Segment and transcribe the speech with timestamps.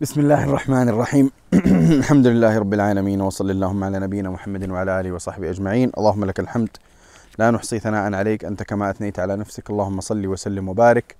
[0.00, 1.30] بسم الله الرحمن الرحيم
[1.98, 6.40] الحمد لله رب العالمين وصلى اللهم على نبينا محمد وعلى اله وصحبه اجمعين اللهم لك
[6.40, 6.68] الحمد
[7.38, 11.16] لا نحصي ثناء عليك انت كما اثنيت على نفسك اللهم صل وسلم وبارك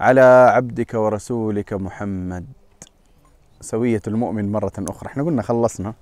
[0.00, 2.44] على عبدك ورسولك محمد
[3.60, 5.94] سوية المؤمن مرة أخرى إحنا قلنا خلصنا.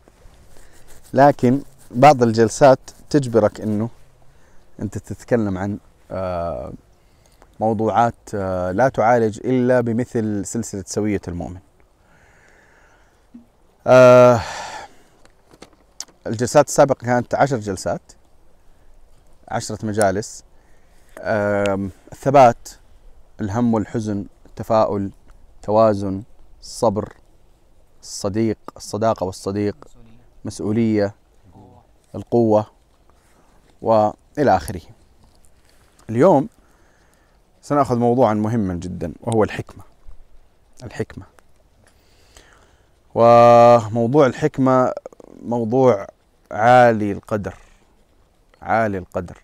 [1.14, 1.60] لكن
[1.90, 2.78] بعض الجلسات
[3.10, 3.88] تجبرك إنه
[4.82, 5.78] أنت تتكلم عن
[6.10, 6.72] آه،
[7.60, 11.70] موضوعات آه، لا تعالج إلا بمثل سلسلة سوية المؤمن.
[13.87, 14.41] آه
[16.27, 18.12] الجلسات السابقة كانت عشر جلسات
[19.48, 20.45] عشرة مجالس.
[21.19, 22.69] آه الثبات
[23.41, 25.11] الهم والحزن التفاؤل
[25.62, 26.23] توازن
[26.61, 27.12] الصبر
[28.03, 29.77] الصديق الصداقة والصديق
[30.45, 31.15] مسؤولية
[32.15, 32.67] القوة
[33.83, 34.81] وإلى آخره.
[36.11, 36.48] اليوم
[37.62, 39.84] سنأخذ موضوعا مهما جدا وهو الحكمة.
[40.84, 41.25] الحكمة.
[43.14, 44.92] وموضوع الحكمة
[45.42, 46.06] موضوع
[46.53, 47.55] عالي القدر
[48.62, 49.39] عالي القدر.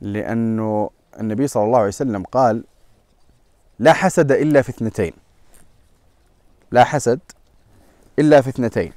[0.00, 2.64] لأنه النبي صلى الله عليه وسلم قال
[3.78, 5.12] لا حسد إلا في اثنتين.
[6.70, 7.20] لا حسد
[8.18, 8.92] إلا في اثنتين.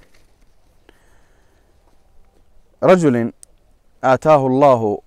[2.84, 3.34] رجل
[4.04, 5.02] آتاه الله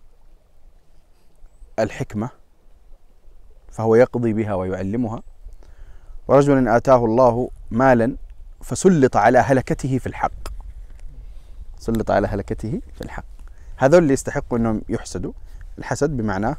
[1.78, 2.30] الحكمة
[3.72, 5.22] فهو يقضي بها ويعلمها
[6.28, 8.16] ورجل آتاه الله مالا
[8.62, 10.48] فسلط على هلكته في الحق.
[11.78, 13.24] سلط على هلكته في الحق.
[13.76, 15.32] هذول اللي يستحقوا إنهم يحسدوا
[15.78, 16.56] الحسد بمعناه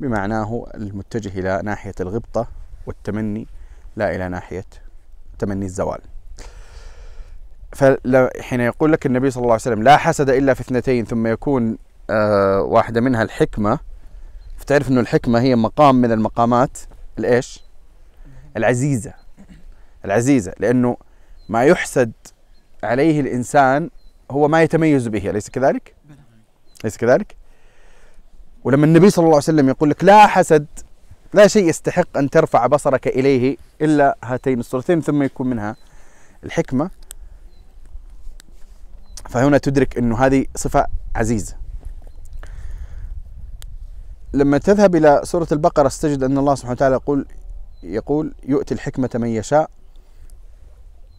[0.00, 2.48] بمعناه المتجه إلى ناحية الغبطة
[2.86, 3.46] والتمني
[3.96, 4.64] لا إلى ناحية
[5.38, 6.00] تمني الزوال.
[7.72, 11.78] فحين يقول لك النبي صلى الله عليه وسلم لا حسد إلا في اثنتين ثم يكون
[12.10, 13.78] آه واحدة منها الحكمة.
[14.56, 16.78] فتعرف إنه الحكمة هي مقام من المقامات
[17.18, 17.64] الإيش؟
[18.56, 19.14] العزيزة.
[20.04, 20.96] العزيزة لأنه
[21.48, 22.12] ما يحسد
[22.82, 23.90] عليه الإنسان
[24.30, 25.94] هو ما يتميز به أليس كذلك؟
[26.84, 27.36] أليس كذلك؟
[28.64, 30.66] ولما النبي صلى الله عليه وسلم يقول لك لا حسد
[31.34, 35.76] لا شيء يستحق أن ترفع بصرك إليه إلا هاتين الصورتين ثم يكون منها
[36.44, 36.90] الحكمة
[39.28, 41.56] فهنا تدرك أنه هذه صفة عزيزة
[44.32, 47.26] لما تذهب إلى سورة البقرة ستجد أن الله سبحانه وتعالى يقول
[47.82, 49.70] يقول يؤتي الحكمة من يشاء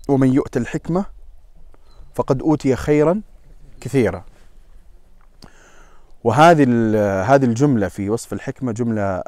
[0.10, 1.06] ومن يؤت الحكمة
[2.16, 3.22] فقد أوتي خيرا
[3.82, 4.26] كثيرا.
[6.24, 6.64] وهذه
[7.22, 9.24] هذه الجملة في وصف الحكمة جملة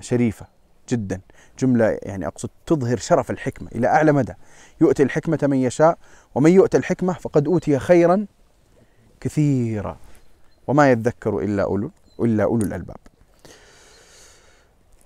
[0.00, 0.46] شريفة
[0.88, 1.20] جدا.
[1.58, 4.32] جملة يعني أقصد تظهر شرف الحكمة إلى أعلى مدى.
[4.80, 5.98] يؤتي الحكمة من يشاء
[6.34, 8.26] ومن يؤت الحكمة فقد أوتي خيرا
[9.20, 9.96] كثيرا.
[10.66, 12.96] وما يذكر إلا أولو إلا أولو الألباب.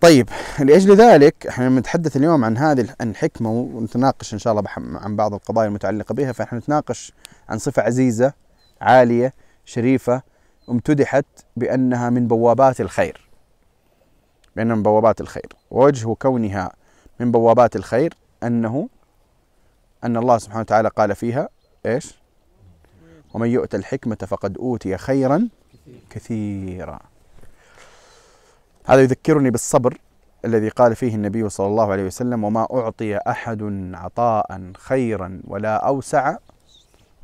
[0.00, 0.28] طيب
[0.59, 5.69] لأجل ذلك إحنا نتحدث اليوم عن هذه الحكمه ونتناقش إن شاء الله عن بعض القضايا
[5.69, 7.12] المتعلقة بها فإحنا نتناقش
[7.49, 8.33] عن صفة عزيزة
[8.81, 9.34] عالية
[9.65, 10.22] شريفة
[10.71, 13.28] امتدحت بأنها من بوابات الخير.
[14.56, 15.53] بأنها من بوابات الخير.
[15.71, 16.72] ووجه كونها
[17.21, 18.88] من بوابات الخير أنه
[20.05, 21.49] أن الله سبحانه وتعالى قال فيها
[21.87, 22.21] إيش؟
[23.34, 25.49] ومن يؤت الحكمة فقد أوتي خيرا
[26.11, 27.09] كثيرا.
[28.87, 29.99] هذا يذكرني بالصبر
[30.45, 36.37] الذي قال فيه النبي صلى الله عليه وسلم وما أعطي أحد عطاء خيرا ولا أوسع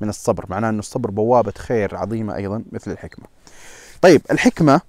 [0.00, 0.44] من الصبر.
[0.48, 3.26] معناه أن الصبر بوابة خير عظيمة أيضا مثل الحكمة.
[4.02, 4.80] طيب الحكمة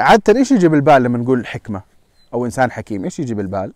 [0.00, 1.82] عادة إيش يجي بالبال لما نقول الحكمة
[2.34, 3.72] أو إنسان حكيم إيش يجي بالبال؟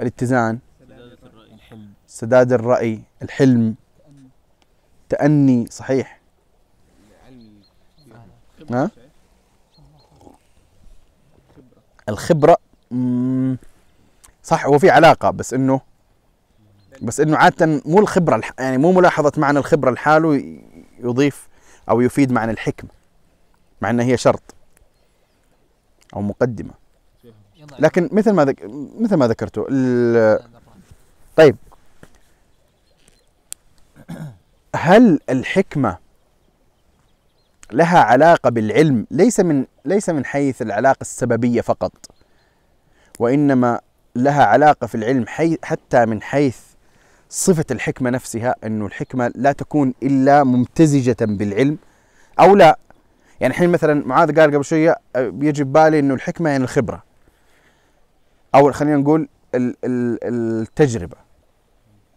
[0.00, 0.58] الاتزان.
[2.06, 3.00] سداد الرأي.
[3.22, 3.74] الحلم.
[5.08, 5.66] تأني.
[5.70, 6.20] صحيح.
[8.70, 8.90] ها؟
[12.08, 12.56] الخبرة
[14.42, 15.80] صح هو في علاقة بس إنه
[17.02, 20.58] بس إنه عادة مو الخبرة يعني مو ملاحظة معنى الخبرة لحاله
[20.98, 21.48] يضيف
[21.88, 22.90] أو يفيد معنى الحكمة
[23.80, 24.54] مع إنها هي شرط
[26.16, 26.74] أو مقدمة
[27.78, 28.62] لكن مثل ما ذك...
[29.00, 29.66] مثل ما ذكرته.
[31.36, 31.56] طيب
[34.76, 35.98] هل الحكمة
[37.72, 41.92] لها علاقة بالعلم ليس من ليس من حيث العلاقة السببية فقط
[43.18, 43.80] وإنما
[44.16, 46.58] لها علاقة في العلم حي حتى من حيث
[47.28, 51.78] صفة الحكمة نفسها إنه الحكمة لا تكون إلا ممتزجة بالعلم
[52.40, 52.78] أو لا.
[53.40, 57.02] يعني الحين مثلا معاذ قال قبل شوية بيجي ببالي إنه الحكمة يعني الخبرة.
[58.54, 61.16] أو خلينا نقول التجربة.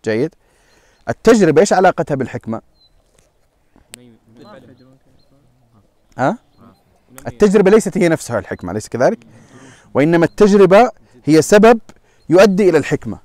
[0.05, 0.35] جيد؟
[1.09, 2.61] التجربة إيش علاقتها بالحكمة؟
[6.17, 6.37] ها؟
[7.27, 9.19] التجربة ليست هي نفسها الحكمة أليس كذلك؟
[9.93, 10.91] وإنما التجربة
[11.23, 11.79] هي سبب
[12.29, 13.19] يؤدي إلى الحكمة.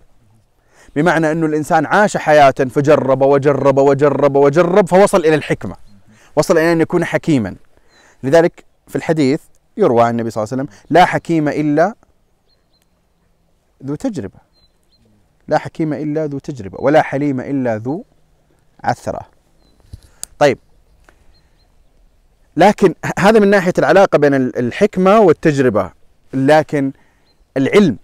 [0.97, 5.77] بمعنى أنه الإنسان عاش حياة فجرب وجرب وجرب وجرب فوصل إلى الحكمة.
[6.37, 7.57] وصل إلى أن يكون حكيما.
[8.23, 9.41] لذلك في الحديث
[9.77, 11.95] يروى عن النبي صلى الله عليه وسلم لا حكيم إلا
[13.85, 14.39] ذو تجربة.
[15.49, 18.05] لا حكيم إلا ذو تجربة ولا حليم إلا ذو
[18.85, 19.21] عثرة.
[20.39, 20.59] طيب
[22.57, 25.91] لكن هذا من ناحية العلاقة بين الحكمة والتجربة.
[26.35, 26.93] لكن
[27.57, 27.97] العلم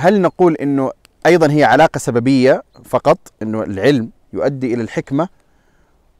[0.00, 0.90] هل نقول إنه
[1.26, 5.28] أيضا هي علاقة سببية فقط إنه العلم يؤدي إلى الحكمة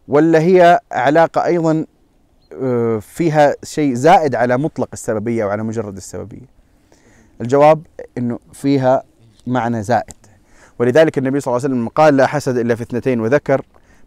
[0.08, 1.86] ولا هي علاقة أيضا
[2.62, 6.54] آه، فيها شيء زائد على مطلق السببية وعلى مجرد السببية؟
[7.40, 7.82] الجواب
[8.18, 9.02] إنه فيها
[9.46, 10.14] معنى زائد.
[10.78, 13.62] ولذلك النبي صلى الله عليه وسلم قال لا حسد إلا في اثنتين وذكر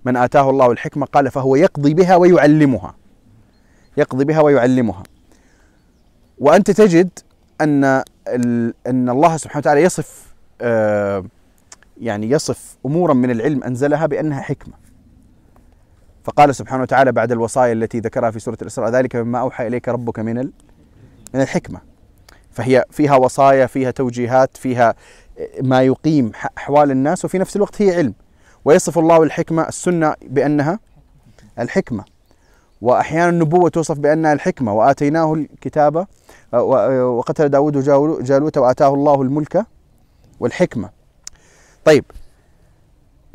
[0.06, 2.96] من آتاه الله الحكمة قال فهو يقضي بها ويعلمها.
[3.98, 5.04] يقضي بها ويعلمها.
[6.40, 7.10] وأنت تجد
[7.62, 7.84] أن
[8.88, 11.26] أن الله سبحانه وتعالى يصف آه،
[12.02, 14.74] يعني يصف أمورا من العلم أنزلها بأنها حكمة.
[16.24, 20.20] فقال سبحانه وتعالى بعد الوصايا التي ذكرها في سورة الإسراء ذلك مما أوحى إليك ربك
[20.20, 20.36] من
[21.34, 21.82] من الحكمة.
[22.52, 24.96] فهي فيها وصايا فيها توجيهات فيها
[25.62, 28.14] ما يقيم أحوال الناس وفي نفس الوقت هي علم.
[28.66, 30.80] ويصف الله الحكمة السنة بأنها
[31.60, 32.17] الحكمة.
[32.82, 36.08] وأحيانا النبوة توصف بانها الحكمة وآتيناه الكتاب
[36.54, 37.84] وقتل داود
[38.24, 39.66] جالوت وأتاه الله الملك
[40.40, 40.90] والحكمة.
[41.86, 42.06] طيب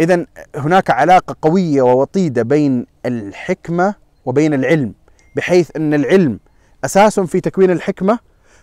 [0.00, 3.94] اذا هناك علاقة قوية ووطيدة بين الحكمة
[4.26, 4.92] وبين العلم
[5.36, 6.38] بحيث أن العلم
[6.84, 8.18] أساس في تكوين الحكمة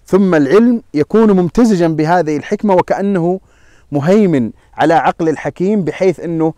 [0.06, 3.40] ثم العلم يكون ممتزجا بهذه الحكمة وكأنه
[3.92, 6.54] مهيمن على عقل الحكيم بحيث أنه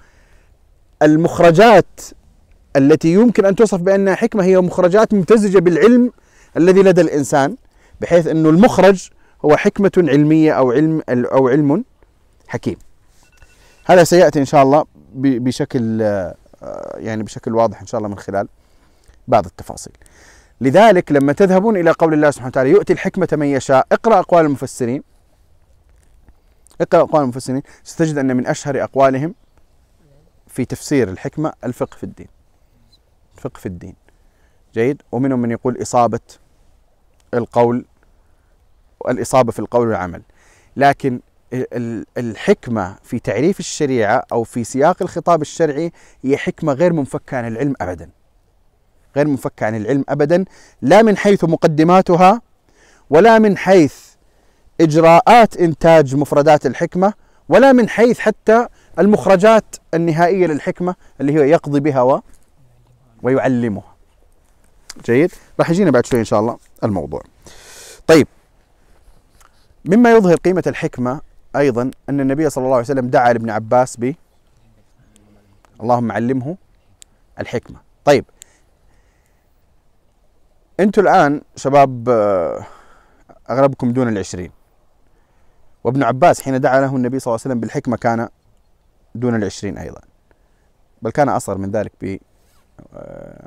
[1.01, 2.01] المخرجات
[2.75, 6.11] التي يمكن أن توصف بأنها حكمة هي مخرجات ممتزجة بالعلم
[6.57, 7.55] الذي لدى الإنسان
[8.01, 9.09] بحيث أنه المخرج
[9.45, 11.83] هو حكمة علمية أو علم أو علم
[12.47, 12.75] حكيم.
[13.85, 16.01] هذا سيأتي إن شاء الله بشكل
[16.95, 18.47] يعني بشكل واضح إن شاء الله من خلال
[19.27, 19.93] بعض التفاصيل.
[20.61, 25.03] لذلك لما تذهبون إلى قول الله سبحانه وتعالى يؤتي الحكمة من يشاء اقرأ أقوال المفسرين
[26.81, 29.35] اقرأ أقوال المفسرين ستجد أن من أشهر أقوالهم
[30.47, 32.27] في تفسير الحكمة الفقه في الدين.
[33.41, 33.95] فقه في الدين.
[34.73, 36.19] جيد؟ ومنهم من يقول إصابة
[37.33, 37.85] القول
[39.09, 40.21] الإصابة في القول والعمل.
[40.75, 41.19] لكن
[42.17, 45.91] الحكمة في تعريف الشريعة أو في سياق الخطاب الشرعي
[46.23, 48.09] هي حكمة غير منفكة عن العلم أبدا.
[49.15, 50.45] غير منفكة عن العلم أبدا
[50.81, 52.41] لا من حيث مقدماتها
[53.09, 53.95] ولا من حيث
[54.81, 57.13] إجراءات إنتاج مفردات الحكمة
[57.49, 58.67] ولا من حيث حتى
[58.99, 62.01] المخرجات النهائية للحكمة اللي هي يقضي بها
[63.23, 63.95] ويعلمها
[65.05, 67.21] جيد؟ راح يجينا بعد شوي إن شاء الله الموضوع.
[68.07, 68.27] طيب.
[69.85, 71.21] مما يظهر قيمة الحكمة
[71.55, 74.13] أيضا أن النبي صلى الله عليه وسلم دعا لابن عباس ب
[75.81, 76.57] اللهم علمه
[77.39, 77.79] الحكمة.
[78.05, 78.25] طيب.
[80.79, 82.09] أنتم الآن شباب
[83.49, 84.51] أغلبكم دون العشرين.
[85.83, 88.29] وابن عباس حين دعا له النبي صلى الله عليه وسلم بالحكمة كان
[89.15, 90.01] دون العشرين أيضا.
[91.01, 91.91] بل كان أصغر من ذلك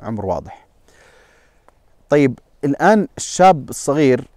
[0.01, 0.67] عمر واضح
[2.09, 4.27] طيب الآن الشاب الصغير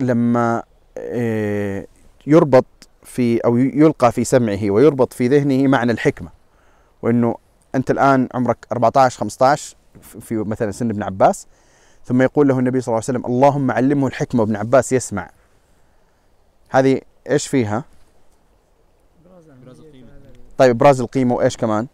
[0.00, 0.62] لما
[0.98, 1.86] آه،
[2.26, 2.64] يربط
[3.02, 6.30] في أو يلقى في سمعه ويربط في ذهنه معنى الحكمة
[7.02, 7.36] وأنه
[7.74, 9.76] أنت الآن عمرك 14 15
[10.20, 11.46] في مثلا سن ابن عباس
[12.04, 15.30] ثم يقول له النبي صلى الله عليه وسلم اللهم علمه الحكمة وابن عباس يسمع
[16.70, 17.00] هذه
[17.30, 17.84] إيش فيها؟
[20.58, 21.86] طيب ابراز القيمة وإيش كمان؟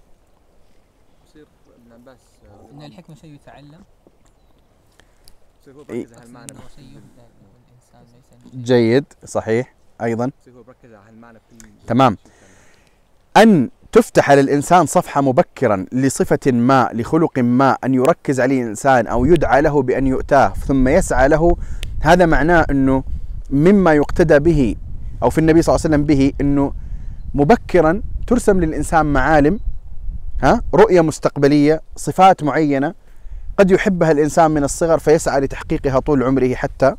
[2.81, 3.81] إن الحكمة شيء يتعلم.
[8.55, 9.75] جيد صحيح.
[10.03, 10.31] أيضا.
[11.87, 12.17] تمام.
[13.37, 19.63] أن تفتح للإنسان صفحة مبكرا لصفة ما لخلق ما أن يركز عليه الإنسان أو يدعى
[19.63, 21.57] له بأن يؤتاه ثم يسعى له.
[22.01, 23.05] هذا معناه إنه
[23.51, 24.77] مما يقتدى به
[25.23, 26.73] أو في النبي صلى الله عليه وسلم به إنه
[27.35, 29.61] مبكرا ترسم للإنسان معالم
[30.43, 30.63] ها?
[30.75, 32.95] رؤية مستقبلية صفات معينة
[33.59, 36.97] قد يحبها الإنسان من الصغر فيسعى لتحقيقها طول عمره حتى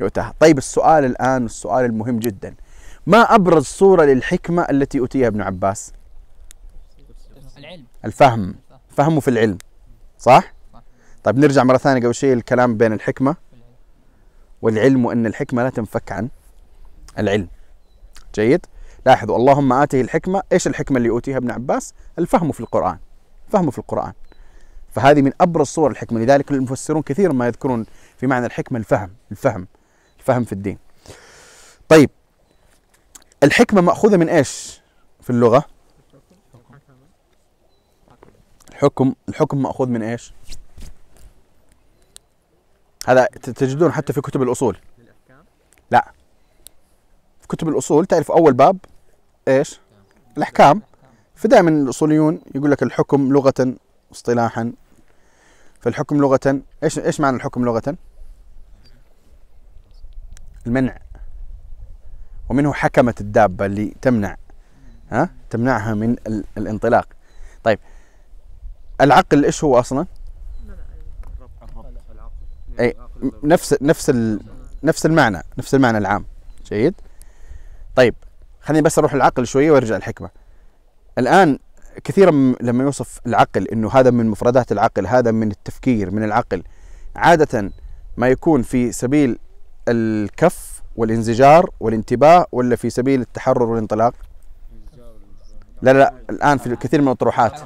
[0.00, 0.34] يؤتاها.
[0.40, 2.54] طيب السؤال الآن السؤال المهم جدا.
[3.06, 5.92] ما أبرز صورة للحكمة التي أتيها ابن عباس؟
[7.58, 7.84] العلم.
[8.04, 8.54] الفهم.
[8.88, 9.58] فهمه في العلم.
[10.18, 10.54] صح؟
[11.24, 13.36] طيب نرجع مرة ثانية قبل شيء الكلام بين الحكمة
[14.62, 16.28] والعلم وأن الحكمة لا تنفك عن
[17.18, 17.48] العلم.
[18.34, 18.66] جيد؟
[19.06, 20.42] لاحظوا اللهم آته الحكمة.
[20.52, 22.98] إيش الحكمة اللي أوتيها ابن عباس؟ الفهم في القرآن.
[23.48, 24.12] فهمه في القرآن.
[24.90, 26.20] فهذه من أبرز صور الحكمة.
[26.20, 29.66] لذلك المفسرون كثيرا ما يذكرون في معنى الحكمة الفهم الفهم
[30.18, 30.78] الفهم في الدين.
[31.88, 32.10] طيب
[33.42, 34.80] الحكمة مأخوذة من إيش
[35.20, 35.64] في اللغة؟
[38.68, 40.32] الحكم الحكم مأخوذ من إيش؟
[43.06, 44.78] هذا تجدون حتى في كتب الأصول.
[45.90, 46.12] لا.
[47.40, 48.78] في كتب الأصول تعرف أول باب؟
[49.48, 49.80] إيش؟
[50.36, 50.82] الأحكام.
[51.34, 53.74] فدائما الأصوليون يقول لك الحكم لغة
[54.12, 54.72] اصطلاحا.
[55.80, 57.96] فالحكم لغة إيش إيش معنى الحكم لغة؟
[60.66, 60.98] المنع.
[62.48, 64.36] ومنه حكمت الدابة اللي تمنع
[65.10, 67.08] ها؟ تمنعها من ال- الانطلاق.
[67.64, 67.78] طيب
[69.00, 70.06] العقل إيش هو أصلا؟
[72.80, 72.94] اي
[73.44, 74.10] نفس نفس
[74.84, 76.24] نفس المعنى نفس المعنى العام.
[76.66, 76.94] جيد؟
[77.96, 78.14] طيب
[78.64, 80.30] خليني بس أروح العقل شوية وأرجع الحكمة.
[81.18, 81.58] الآن
[82.04, 86.62] كثيرا لما يوصف العقل إنه هذا من مفردات العقل هذا من التفكير من العقل
[87.16, 87.70] عادة
[88.16, 89.38] ما يكون في سبيل
[89.88, 94.14] الكف والانزجار والانتباه ولا في سبيل التحرر والانطلاق؟
[95.82, 97.60] لا لا الآن في كثير من الاطروحات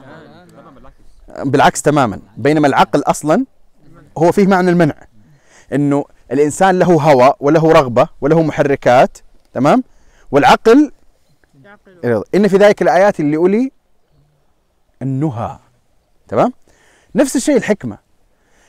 [1.38, 2.20] بالعكس تماما.
[2.36, 3.46] بينما العقل أصلا
[4.18, 4.94] هو فيه معنى المنع.
[5.72, 9.18] إنه الإنسان له هوى وله رغبة وله محركات
[9.54, 9.84] تمام؟
[10.30, 10.92] والعقل
[12.35, 13.70] إن في ذلك الايات اللي اولي
[15.02, 15.58] النهى.
[16.28, 16.52] تمام؟
[17.14, 17.99] نفس الشيء الحكمة.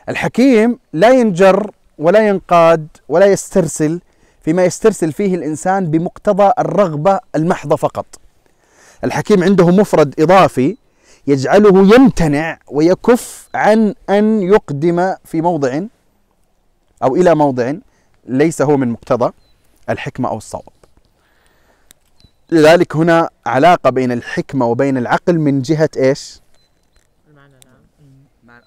[0.10, 4.01] الحكيم لا ينجر ولا ينقاد ولا يسترسل
[4.42, 8.06] فيما يسترسل فيه الإنسان بمقتضى الرغبة المحضة فقط.
[9.04, 10.78] الحكيم عنده مفرد إضافي
[11.28, 15.82] يجعله يمتنع ويكف عن أن يقدم في موضع
[17.04, 17.74] أو إلى موضع
[18.25, 19.34] ليس هو من مقتضى
[19.89, 20.78] الحكمة أو الصواب.
[22.51, 25.62] لذلك هنا علاقة بين الحكمة وبين العقل من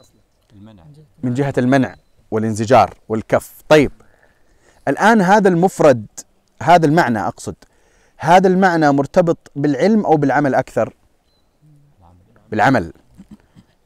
[0.00, 0.16] أصلا
[0.52, 0.84] المنع.
[1.22, 1.94] من جهة المنع
[2.30, 3.52] والانزجار والكف.
[3.68, 3.92] طيب
[4.88, 6.06] الآن هذا المفرد
[6.62, 7.54] هذا المعنى أقصد
[8.16, 10.94] هذا المعنى مرتبط بالعلم أو بالعمل أكثر؟
[12.50, 12.92] بالعمل.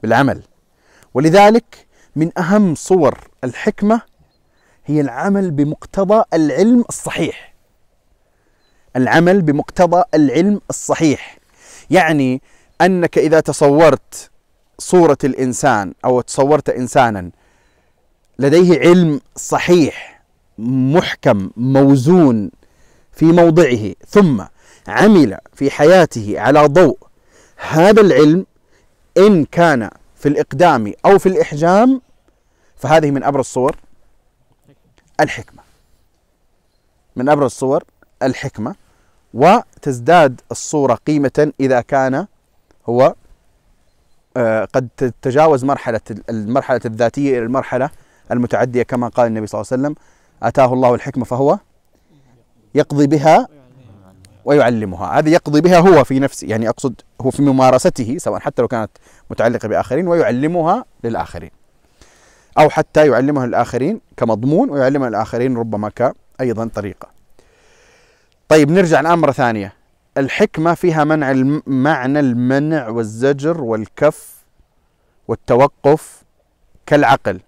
[0.03, 0.43] بالعمل.
[1.15, 1.87] ولذلك
[2.17, 4.03] من أهم صور الحكمة
[4.87, 7.56] هي العمل بمقتضى العلم الصحيح.
[8.97, 11.39] العمل بمقتضى العلم الصحيح.
[11.91, 12.43] يعني
[12.81, 14.31] أنك إذا تصورت
[14.79, 17.31] صورة الإنسان أو تصورت إنسانا
[18.39, 20.23] لديه علم صحيح
[20.59, 22.51] محكم موزون
[23.13, 24.45] في موضعه ثم
[24.89, 26.99] عمل في حياته على ضوء
[27.57, 28.47] هذا العلم
[29.19, 32.01] إن كان في الإقدام أو في الإحجام
[32.77, 33.77] فهذه من أبرز صور
[35.21, 35.63] الحكمة.
[37.17, 37.85] من أبرز صور
[38.23, 38.75] الحكمة.
[39.37, 42.27] وتزداد الصورة قيمة إذا كان
[42.89, 43.15] هو
[44.37, 46.01] آه، قد تتجاوز مرحلة
[46.31, 47.91] المرحلة الذاتية إلى المرحلة
[48.33, 49.95] المتعدية كما قال النبي صلى الله عليه وسلم
[50.43, 51.59] آتاه الله الحكمة فهو
[52.75, 53.49] يقضي بها
[54.45, 55.19] ويعلمها.
[55.19, 58.91] هذه يقضي بها هو في نفسه يعني أقصد هو في ممارسته سواء حتى لو كانت
[59.31, 61.51] متعلقة بآخرين ويعلمها للآخرين.
[62.59, 67.16] أو حتى يعلمها للآخرين كمضمون ويعلمها للآخرين ربما كأيضا طريقة.
[68.49, 69.73] طيب نرجع الآن مرة ثانية.
[70.19, 71.63] الحكمة فيها منع الم...
[71.67, 74.45] معنى المنع والزجر والكف
[75.29, 76.23] والتوقف
[76.87, 77.41] كالعقل.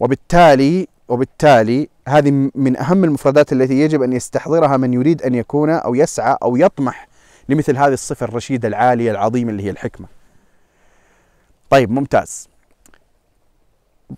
[0.00, 5.94] وبالتالي وبالتالي هذه من أهم المفردات التي يجب أن يستحضرها من يريد أن يكون أو
[5.94, 7.08] يسعى أو يطمح
[7.48, 10.06] لمثل هذه الصفة الرشيدة العالية العظيمة اللي هي الحكمة.
[11.70, 12.48] طيب ممتاز.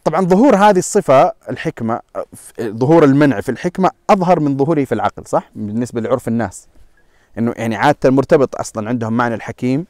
[0.05, 2.01] طبعا ظهور هذه الصفة الحكمة
[2.63, 6.67] ظهور المنع في الحكمة أظهر من ظهوره في العقل صح بالنسبة لعرف الناس
[7.39, 9.87] إنه يعني عادة مرتبط أصلا عندهم معنى الحكيم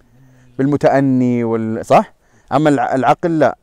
[0.58, 2.12] بالمتأني وال صح؟
[2.52, 3.56] أما الع- العقل لا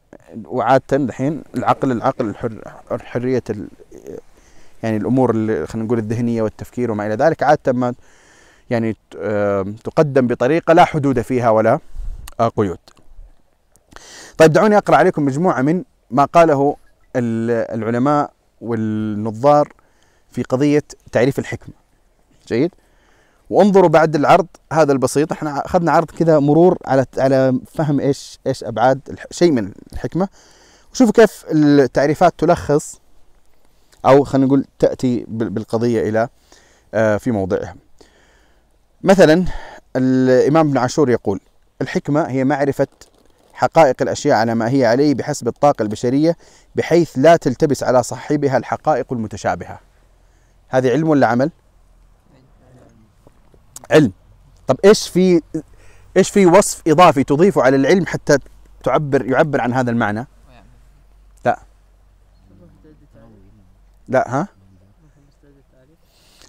[0.45, 2.61] وعادة الحين العقل العقل الحر
[3.03, 3.67] حريه ال
[4.83, 7.93] يعني الأمور اللي خلينا نقول الذهنية والتفكير وما إلى ذلك عادة ما
[8.69, 8.95] يعني
[9.83, 11.79] تقدم بطريقة لا حدود فيها ولا
[12.55, 12.77] قيود.
[14.37, 16.75] طيب دعوني أقرأ عليكم مجموعة من ما قاله
[17.15, 19.73] ال- العلماء والنظار
[20.31, 21.73] في قضية تعريف الحكمة.
[22.47, 22.71] جيد؟
[23.49, 28.63] وانظروا بعد العرض هذا البسيط إحنا أخذنا عرض كذا مرور على على فهم إيش إيش
[28.63, 30.27] أبعاد شيء من الحكمة
[30.93, 32.99] وشوفوا كيف التعريفات تلخص
[34.05, 36.29] أو خلينا نقول تأتي بال- بالقضية إلى
[36.93, 37.75] آه، في موضعها.
[39.03, 39.45] مثلا
[39.95, 41.39] الامام ابن عاشور يقول:
[41.81, 42.87] الحكمة هي معرفة
[43.59, 46.37] حقائق الأشياء على ما هي عليه بحسب الطاقة البشرية
[46.75, 49.79] بحيث لا تلتبس على صاحبها الحقائق المتشابهة.
[50.69, 51.51] هذه علم ولا عمل؟
[53.91, 54.11] علم.
[54.67, 55.41] طب إيش في
[56.17, 58.37] إيش في وصف إضافي تضيفه على العلم حتى
[58.83, 60.27] تعبر يعبر عن هذا المعنى؟
[64.07, 64.47] لا ها؟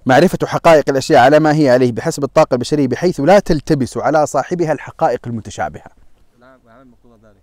[0.07, 4.73] معرفة حقائق الأشياء على ما هي عليه بحسب الطاقة البشرية بحيث لا تلتبس على صاحبها
[4.73, 5.91] الحقائق المتشابهة
[6.39, 7.43] لا وعمل مقتضى ذلك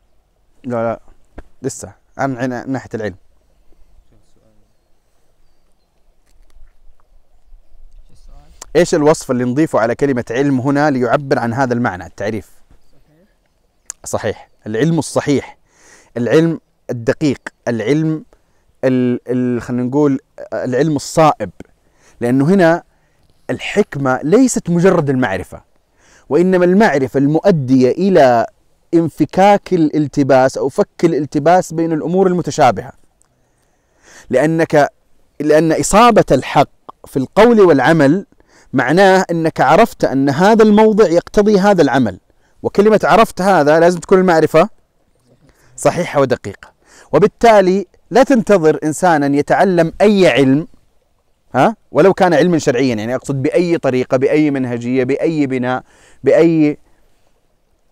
[0.64, 1.00] لا لا.
[1.62, 1.94] لسه.
[2.18, 3.16] عن ناحية العلم؟
[8.76, 12.52] إيش الوصف اللي نضيفه على كلمة علم هنا ليعبر عن هذا المعنى التعريف؟
[14.06, 14.50] صحيح.
[14.68, 15.58] العلم الصحيح.
[16.18, 16.60] العلم
[16.90, 17.40] الدقيق.
[17.68, 18.26] العلم
[18.84, 20.20] ال ال خلينا نقول
[20.54, 21.52] العلم الصائب.
[22.22, 22.84] لأنه هنا
[23.50, 25.62] الحكمة ليست مجرد المعرفة
[26.30, 28.46] وإنما المعرفة المؤدية إلى
[28.94, 32.92] انفكاك الالتباس أو فك الالتباس بين الأمور المتشابهة.
[34.30, 34.90] لأنك
[35.40, 36.70] لأن إصابة الحق
[37.06, 38.26] في القول والعمل
[38.74, 42.20] معناه أنك عرفت أن هذا الموضع يقتضي هذا العمل.
[42.64, 44.70] وكلمة عرفت هذا لازم تكون المعرفة
[45.76, 46.72] صحيحة ودقيقة.
[47.14, 50.68] وبالتالي لا تنتظر إنسانا يتعلم أي علم
[51.56, 55.84] ها؟ ولو كان علما شرعيا يعني أقصد بأي طريقة بأي منهجية بأي بناء
[56.24, 56.78] بأي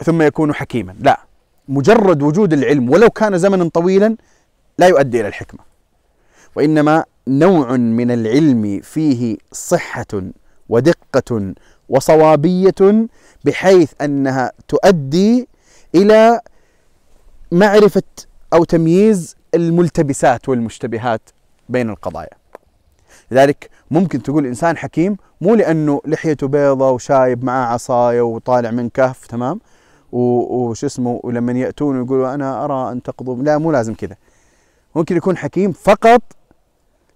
[0.03, 0.95] ثم يكون حكيما.
[0.99, 1.19] لا
[1.67, 4.15] مجرد وجود العلم ولو كان زمنا طويلا
[4.77, 5.59] لا يؤدي إلى الحكمة.
[6.55, 10.21] وإنما نوع من العلم فيه صحة
[10.69, 11.53] ودقة
[11.89, 13.07] وصوابية
[13.45, 15.47] بحيث أنها تؤدي
[15.95, 16.39] إلى
[17.51, 18.03] معرفة
[18.53, 21.29] أو تمييز الملتبسات والمشتبهات
[21.69, 22.29] بين القضايا.
[23.31, 29.27] لذلك ممكن تقول إنسان حكيم مو لأنه لحيته بيضة وشايب معاه عصاية وطالع من كهف
[29.27, 29.59] تمام؟
[30.15, 34.15] وش اسمه ولما يأتون يقولوا أنا أرى أن تقضوا لا مو لازم كذا
[34.95, 36.21] ممكن يكون حكيم فقط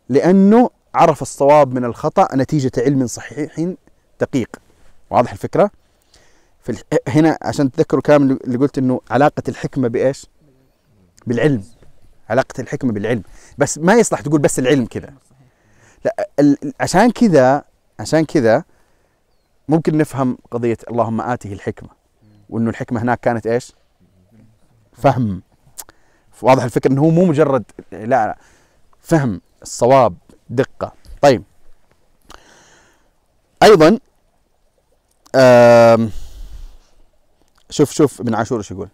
[0.10, 3.74] لأنه عرف الصواب من الخطأ نتيجة علم صحيح
[4.22, 4.56] دقيق
[5.10, 5.72] واضح الفكرة؟
[6.62, 6.84] في.
[7.08, 10.26] هنا عشان تذكروا الكلام اللي قلت إنه علاقة الحكمة بإيش؟
[11.28, 11.64] بالعلم
[12.30, 13.24] علاقة الحكمة بالعلم
[13.58, 15.14] بس ما يصلح تقول بس العلم كذا
[16.06, 16.30] لا.
[16.80, 17.64] عشان كذا
[18.00, 18.64] عشان كذا
[19.70, 21.99] ممكن نفهم قضية اللهم آته الحكمة
[22.50, 23.74] وإنه الحكمة هناك كانت إيش؟
[24.94, 25.42] فهم.
[26.42, 28.38] واضح الفكرة إنه هو مو مجرد لا, لا.
[29.00, 30.16] فهم الصواب
[30.50, 30.94] دقة.
[31.22, 31.44] طيب.
[33.64, 34.00] أيضا
[37.70, 38.90] شوف شوف ابن عاشور إيش يقول.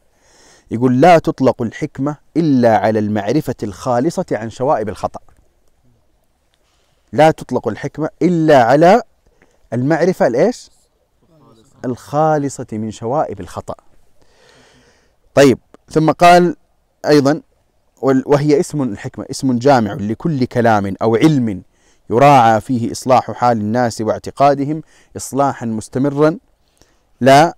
[0.72, 5.20] يقول لا تطلق الحكمة إلا على المعرفة الخالصة عن شوائب الخطأ.
[7.14, 9.02] لا تطلق الحكمة إلا على
[9.74, 10.70] المعرفة الإيش؟
[11.86, 13.76] الخالصة من شوائب الخطأ.
[15.36, 16.56] طيب ثم قال
[17.06, 17.42] أيضا
[18.02, 21.64] وهي اسم الحكمة اسم جامع لكل كلام أو علم
[22.10, 24.82] يراعى فيه إصلاح حال الناس واعتقادهم
[25.18, 26.38] إصلاحا مستمرا
[27.22, 27.58] لا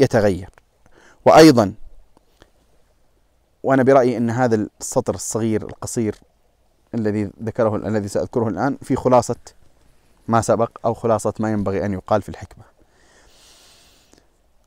[0.00, 0.50] يتغير.
[1.26, 1.74] وأيضا
[3.62, 6.14] وأنا برأيي أن هذا السطر الصغير القصير
[6.94, 9.36] الذي ذكره الذي سأذكره الآن في خلاصة
[10.28, 12.64] ما سبق أو خلاصة ما ينبغي أن يقال في الحكمة.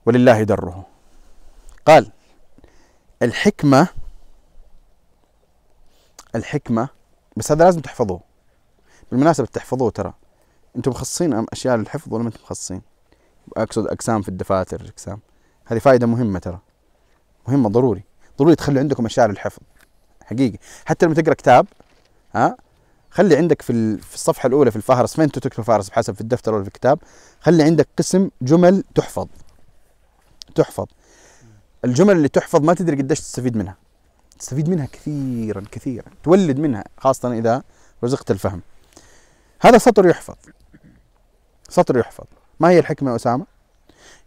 [0.05, 0.85] ولله دره.
[1.87, 2.11] قال
[3.21, 3.87] الحكمة
[6.35, 6.89] الحكمة
[7.37, 8.21] بس هذا لازم تحفظوه.
[9.11, 10.13] بالمناسبة تحفظوه ترى.
[10.75, 12.81] أنتم مخصصين أشياء للحفظ ولا ما أنتم مخصصين؟
[13.57, 15.19] أقصد أقسام في الدفاتر أقسام.
[15.65, 16.59] هذه فائدة مهمة ترى.
[17.47, 18.03] مهمة ضروري.
[18.39, 19.61] ضروري تخلي عندكم أشياء للحفظ.
[20.23, 20.57] حقيقي.
[20.85, 21.67] حتى لما تقرأ كتاب
[22.35, 22.57] ها
[23.11, 26.63] خلي عندك في في الصفحة الأولى في الفهرس فين تكتب الفهرس؟ بحسب في الدفتر ولا
[26.63, 26.99] في الكتاب.
[27.41, 29.27] خلي عندك قسم جمل تحفظ.
[30.55, 30.85] تحفظ.
[31.85, 33.77] الجمل اللي تحفظ ما تدري قديش تستفيد منها.
[34.39, 36.07] تستفيد منها كثيرا كثيرا.
[36.23, 37.63] تولد منها خاصة إذا
[38.03, 38.61] رزقت الفهم.
[39.61, 40.35] هذا سطر يحفظ.
[41.69, 42.25] سطر يحفظ.
[42.59, 43.45] ما هي الحكمة أسامة؟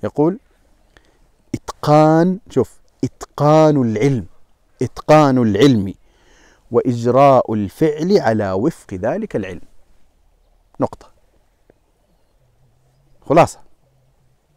[0.04, 0.38] يقول
[1.54, 4.26] إتقان شوف إتقان العلم.
[4.82, 5.94] إتقان العلم
[6.70, 9.60] وإجراء الفعل على وفق ذلك العلم.
[10.80, 11.12] نقطة.
[13.28, 13.58] خلاصة.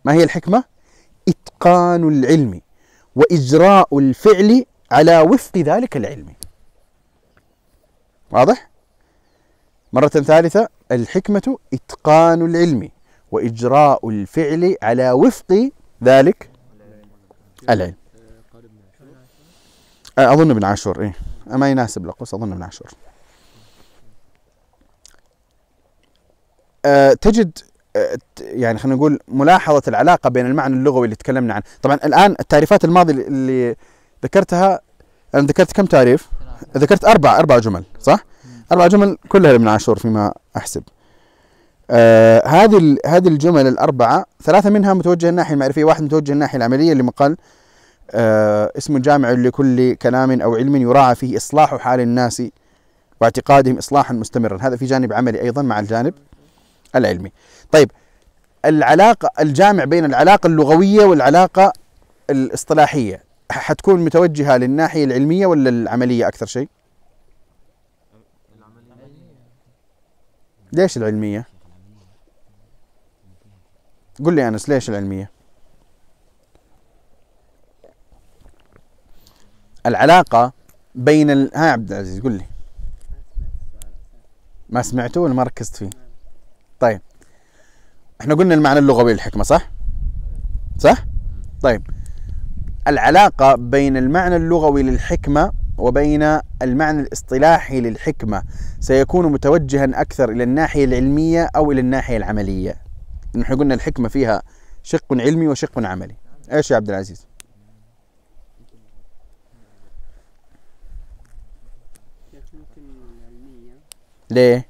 [0.05, 0.63] ما هي الحكمة؟
[1.27, 2.61] إتقان العلم
[3.15, 6.33] وإجراء الفعل على وفق ذلك العلم.
[8.31, 8.69] واضح؟
[9.93, 12.89] مرة ثالثة الحكمة إتقان العلم
[13.31, 15.71] وإجراء الفعل على وفق
[16.03, 16.49] ذلك
[17.69, 17.95] العلم.
[20.17, 21.15] أظن ابن عاشور إيه.
[21.47, 22.91] ما يناسب لقوس أظن ابن عاشور.
[26.85, 27.59] أه تجد
[28.39, 31.63] يعني خلينا نقول ملاحظة العلاقة بين المعنى اللغوي اللي تكلمنا عنه.
[31.81, 33.75] طبعا الآن التعريفات الماضية اللي
[34.23, 34.79] ذكرتها
[35.35, 36.29] أنا ذكرت كم تعريف؟
[36.77, 38.25] ذكرت أربع أربع جمل صح؟
[38.71, 40.83] أربع جمل كلها لابن عاشور فيما أحسب.
[41.91, 47.11] آه هذه هذه الجمل الأربعة ثلاثة منها متوجهة الناحية المعرفية واحد متوجه الناحية العملية اللي
[47.17, 47.37] قال
[48.11, 52.43] آه اسم جامع لكل كلام أو علم يراعى فيه إصلاح حال الناس
[53.21, 54.57] واعتقادهم إصلاحا مستمرا.
[54.61, 56.13] هذا في جانب عملي أيضا مع الجانب
[56.95, 57.31] العلمي.
[57.71, 57.91] طيب
[58.65, 61.73] العلاقة الجامع بين العلاقة اللغوية والعلاقة
[62.29, 66.69] الاصطلاحية حتكون متوجهة للناحية العلمية ولا العملية أكثر شيء؟
[70.73, 71.45] ليش العلمية؟
[74.25, 75.31] قل لي أنس ليش العلمية؟
[79.85, 80.53] العلاقة
[80.95, 81.51] بين ال...
[81.55, 82.45] ها عبد العزيز قل لي
[84.69, 85.89] ما سمعته ولا ما ركزت فيه؟
[86.79, 87.01] طيب
[88.21, 89.71] إحنا قلنا المعنى اللغوي للحكمة صح؟
[90.77, 91.05] صح؟
[91.61, 91.87] طيب.
[92.87, 98.43] العلاقة بين المعنى اللغوي للحكمة وبين المعنى الاصطلاحي للحكمة
[98.79, 102.75] سيكون متوجها أكثر إلى الناحية العلمية أو إلى الناحية العملية.
[103.35, 104.41] نحن قلنا الحكمة فيها
[104.83, 106.15] شق علمي وشق عملي.
[106.51, 107.27] إيش يا عبد العزيز؟
[114.31, 114.65] ليه آه،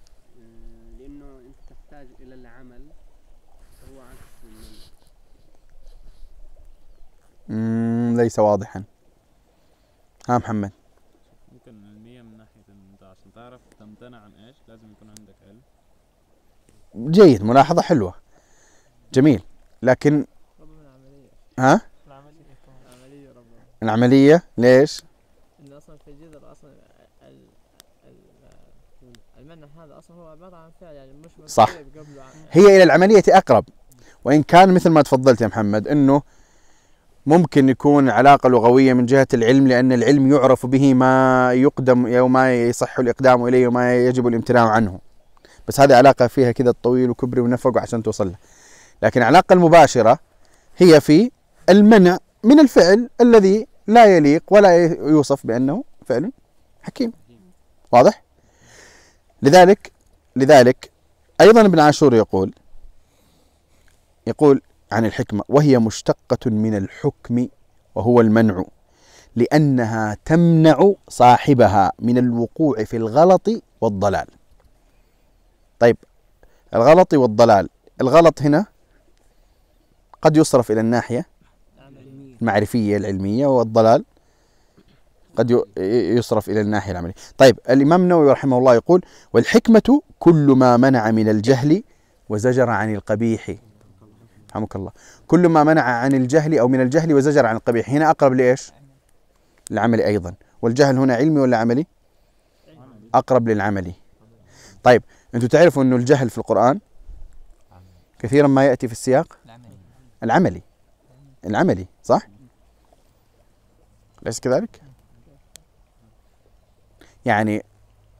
[0.99, 2.81] لأنه أنت تحتاج إلى العمل
[3.89, 4.75] هو عكس المنع مم
[8.17, 8.83] ليس واضحا.
[10.29, 10.71] ها محمد.
[11.51, 15.61] ممكن علمية من ناحية انت عشان تعرف تمتنع عن إيش لازم يكون عندك علم.
[17.11, 18.13] جيد ملاحظة حلوة.
[19.13, 19.43] جميل.
[19.81, 20.25] لكن
[20.59, 21.29] العملية
[21.59, 22.55] ها؟ العملية
[22.89, 25.03] العملية ربما العملية ليش؟
[25.59, 26.71] إن أصلا في الجذر أصلا
[27.21, 27.37] ال
[29.03, 31.69] ال المعنى هذا أصلا هو عبارة عن فعل يعني مش صح.
[31.69, 32.21] مسبب قبله.
[32.21, 33.65] عن هي إلى العملية أقرب.
[34.23, 36.21] وإن كان مثل ما تفضلت يا محمد إنه
[37.25, 42.55] ممكن يكون علاقة لغوية من جهة العلم لأن العلم يعرف به ما يقدم أو ما
[42.55, 44.99] يصح الإقدام إليه وما يجب الامتناع عنه.
[45.67, 48.35] بس هذه علاقة فيها كذا طويل وكبري ونفق عشان توصل له.
[49.03, 50.19] لكن العلاقة المباشرة
[50.77, 51.31] هي في
[51.69, 56.31] المنع من الفعل الذي لا يليق ولا يوصف بأنه فعل
[56.81, 57.13] حكيم.
[57.91, 58.23] واضح؟
[59.41, 59.91] لذلك
[60.35, 60.91] لذلك
[61.41, 62.53] أيضا ابن عاشور يقول
[64.27, 67.47] يقول عن الحكمة وهي مشتقة من الحكم
[67.95, 68.63] وهو المنع
[69.35, 73.49] لأنها تمنع صاحبها من الوقوع في الغلط
[73.81, 74.27] والضلال.
[75.79, 75.97] طيب
[76.73, 77.69] الغلط والضلال
[78.01, 78.65] الغلط هنا
[80.21, 81.25] قد يصرف إلى الناحية
[82.41, 84.05] المعرفية العلمية والضلال
[85.35, 85.63] قد
[86.17, 87.13] يصرف إلى الناحية العملية.
[87.37, 89.01] طيب الإمام النووي رحمه الله يقول
[89.33, 91.83] والحكمة كل ما منع من الجهل
[92.29, 93.55] وزجر عن القبيح
[94.55, 94.91] رحمك الله.
[95.27, 97.89] كل ما منع عن الجهل أو من الجهل وزجر عن القبيح.
[97.89, 98.71] هنا أقرب لإيش؟
[99.71, 100.35] العملي أيضا.
[100.61, 101.87] والجهل هنا علمي ولا عملي؟
[103.13, 103.93] أقرب للعملي.
[104.83, 105.03] طيب
[105.35, 106.79] أنتم تعرفوا أنه الجهل في القرآن
[108.19, 109.37] كثيرا ما يأتي في السياق؟
[110.23, 110.61] العملي.
[111.45, 112.27] العملي صح؟
[114.23, 114.81] ليس كذلك؟
[117.25, 117.63] يعني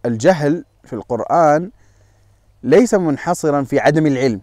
[0.06, 1.72] الجهل في القرآن
[2.64, 4.42] ليس منحصرا في عدم العلم.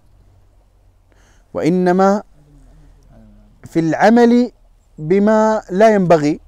[1.55, 2.23] وإنما
[3.65, 4.53] في العمل
[4.99, 6.41] بما لا ينبغي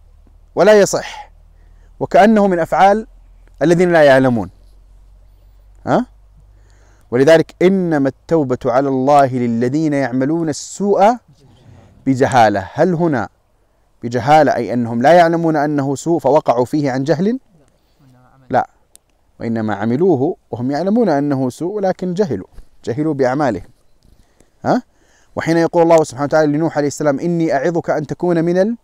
[0.54, 1.30] ولا يصح
[2.00, 3.06] وكأنه من أفعال
[3.62, 4.50] الذين لا يعلمون.
[5.86, 6.06] ها؟
[7.10, 11.16] ولذلك إنما التوبة على الله للذين يعملون السوء
[12.06, 12.68] بجهالة.
[12.74, 13.28] هل هنا
[14.02, 17.38] بجهالة؟ أي أنهم لا يعلمون أنه سوء فوقعوا فيه عن جهل؟
[18.50, 18.68] لا.
[19.40, 22.46] وإنما عملوه وهم يعلمون أنه سوء ولكن جهلوا.
[22.84, 23.68] جهلوا بأعمالهم.
[24.64, 24.82] ها؟
[25.36, 28.76] وحين يقول الله سبحانه وتعالى لنوح عليه السلام إني أعظك أن تكون من ال...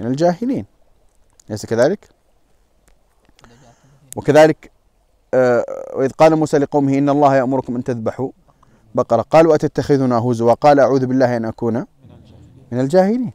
[0.00, 0.66] من الجاهلين.
[1.50, 2.08] أليس كذلك؟
[4.16, 4.70] وكذلك
[5.34, 8.30] آه وإذ قال موسى لقومه إن الله يأمركم أن تذبحوا
[8.94, 9.22] بقرة.
[9.22, 11.86] قالوا أتتخذنا هزوا؟ قال أعوذ بالله أن أكون
[12.72, 13.32] من الجاهلين.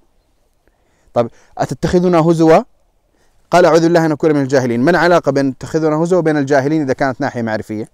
[1.13, 2.63] طيب أتتخذنا هزوا؟
[3.51, 4.79] قال أعوذ بالله أن أكون من الجاهلين.
[4.79, 7.89] من علاقة بين اتخذنا هزوا وبين الجاهلين إذا كانت ناحية معرفية؟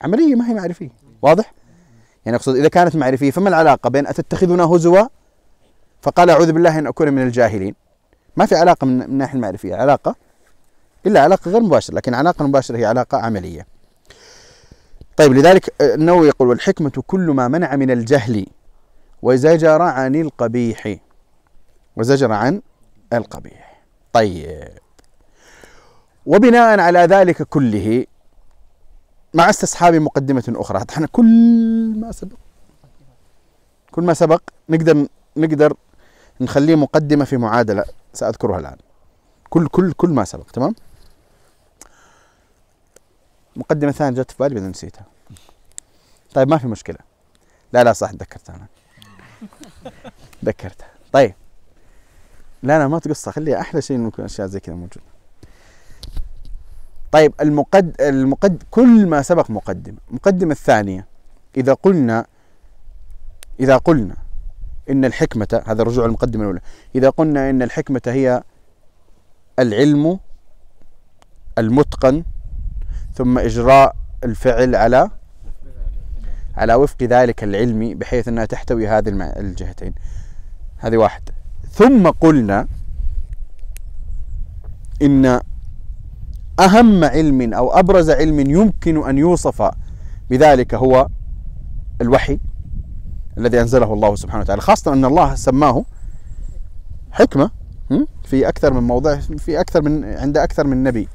[0.00, 0.90] عملية ما هي معرفية.
[1.22, 1.54] واضح؟
[2.26, 5.06] يعني أقصد إذا كانت معرفية فما العلاقة بين أتتخذنا هزوا؟
[6.02, 7.74] فقال أعوذ بالله أن أكون من الجاهلين.
[8.36, 10.16] ما في علاقة من الناحية المعرفية علاقة.
[11.06, 13.66] إلا علاقة غير مباشرة لكن علاقة مباشرة هي علاقة عملية.
[15.16, 18.46] طيب لذلك النووي يقول والحكمة كل ما منع من الجهل
[19.22, 20.96] وزجر عن القبيح
[21.96, 22.62] وزجر عن
[23.12, 23.82] القبيح.
[24.12, 24.68] طيب.
[26.26, 28.06] وبناء على ذلك كله
[29.34, 30.84] مع استصحاب مقدمة أخرى.
[30.90, 31.26] إحنا كل
[31.96, 32.36] ما سبق
[33.90, 35.76] كل ما سبق نقدر نقدر
[36.40, 38.76] نخليه مقدمة في معادلة سأذكرها الآن.
[39.50, 40.74] كل كل كل ما سبق تمام؟
[43.56, 45.04] مقدمة ثانية جت في بالي بعدين نسيتها.
[46.34, 46.98] طيب ما في مشكلة.
[47.72, 48.66] لا لا صح تذكرتها أنا.
[50.44, 51.34] ذكرتها طيب.
[52.62, 55.15] لا لا ما تقصها خليها أحلى شيء إنه يكون أشياء زي كذا موجودة.
[57.16, 61.06] طيب المقد المقد كل ما سبق مقدمة المقدمة الثانية
[61.56, 62.26] إذا قلنا
[63.60, 64.16] إذا قلنا
[64.90, 66.60] إن الحكمة هذا الرجوع المقدمة الأولى
[66.94, 68.42] إذا قلنا إن الحكمة هي
[69.58, 70.18] العلم
[71.58, 72.24] المتقن
[73.14, 75.10] ثم إجراء الفعل على
[76.56, 79.94] على وفق ذلك العلم بحيث أنها تحتوي هذه الجهتين.
[80.76, 81.32] هذه واحدة.
[81.70, 82.68] ثم قلنا
[85.02, 85.40] إن
[86.60, 89.70] أهم علم أو أبرز علم يمكن أن يوصف
[90.30, 91.08] بذلك هو
[92.00, 92.38] الوحي
[93.38, 95.84] الذي أنزله الله سبحانه وتعالى خاصة أن الله سماه
[97.10, 97.50] حكمة؟
[98.24, 101.08] في أكثر من موضع في أكثر من عند أكثر من نبي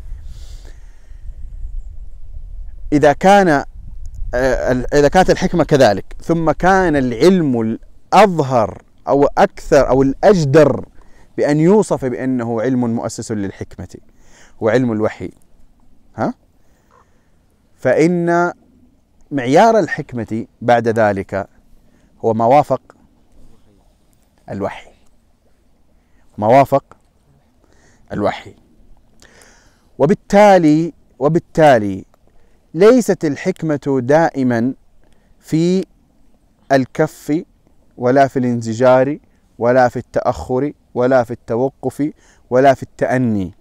[2.93, 3.63] إذا كان
[4.33, 7.61] آه، إذا كانت الحكمة كذلك ثم كان العلم
[8.13, 10.85] الأظهر أو أكثر أو الأجدر
[11.37, 13.87] بأن يوصف بأنه علم مؤسس للحكمة
[14.63, 15.31] هو علم الوحي.
[16.15, 16.33] ها؟
[17.75, 18.53] فإن
[19.31, 21.47] معيار الحكمة بعد ذلك
[22.25, 22.95] هو ما وافق
[24.49, 24.91] الوحي.
[26.37, 26.97] ما وافق
[28.13, 28.55] الوحي.
[29.97, 32.05] وبالتالي وبالتالي
[32.73, 34.73] ليست الحكمة دائما
[35.39, 35.85] في
[36.71, 37.43] الكف
[37.97, 39.17] ولا في الانزجار
[39.59, 42.11] ولا في التأخر ولا في التوقف
[42.49, 43.53] ولا في التأني.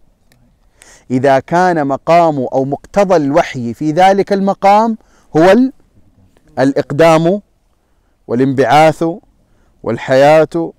[1.11, 4.99] إذا كان مقام أو مقتضى الوحي في ذلك المقام
[5.37, 5.73] هو ال-
[6.59, 7.41] الإقدام
[8.27, 9.05] والانبعاث
[9.83, 10.73] والحياة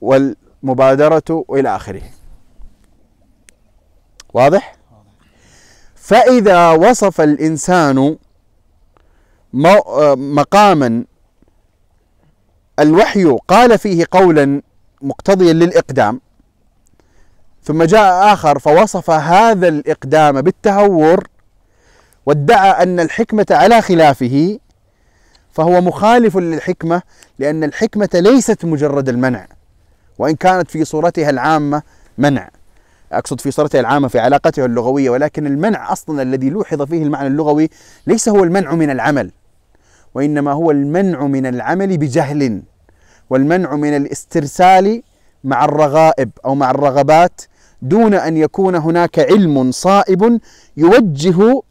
[0.00, 2.02] والمبادرة وإلى آخره
[4.34, 4.76] واضح؟
[5.94, 8.16] فإذا وصف الإنسان
[10.16, 11.04] مقاما
[12.78, 14.62] الوحي قال فيه قولا
[15.02, 16.20] مقتضيا للإقدام
[17.64, 21.28] ثم جاء آخر فوصف هذا الإقدام بالتهور
[22.26, 24.58] وادعى أن الحكمة على خلافه
[25.52, 27.02] فهو مخالف للحكمة
[27.38, 29.46] لأن الحكمة ليست مجرد المنع
[30.18, 31.82] وإن كانت في صورتها العامة
[32.18, 32.48] منع.
[33.12, 37.70] أقصد في صورتها العامة في علاقتها اللغوية ولكن المنع أصلا الذي لوحظ فيه المعنى اللغوي
[38.06, 39.30] ليس هو المنع من العمل
[40.14, 42.62] وإنما هو المنع من العمل بجهل
[43.30, 45.02] والمنع من الاسترسال
[45.44, 47.40] مع الرغائب أو مع الرغبات
[47.82, 50.40] دون أن يكون هناك علم صائب
[50.76, 51.62] يوجه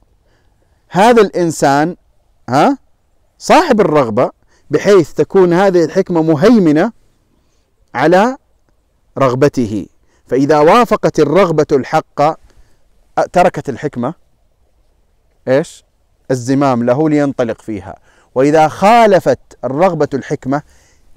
[0.89, 1.95] هذا الإنسان
[2.49, 2.77] ها
[3.37, 4.31] صاحب الرغبة
[4.69, 6.91] بحيث تكون هذه الحكمة مهيمنة
[7.95, 8.37] على
[9.17, 9.85] رغبته
[10.25, 12.21] فإذا وافقت الرغبة الحق
[13.33, 14.13] تركت الحكمة
[15.47, 15.83] إيش؟
[16.31, 17.95] الزمام له لينطلق فيها
[18.35, 20.61] وإذا خالفت الرغبة الحكمة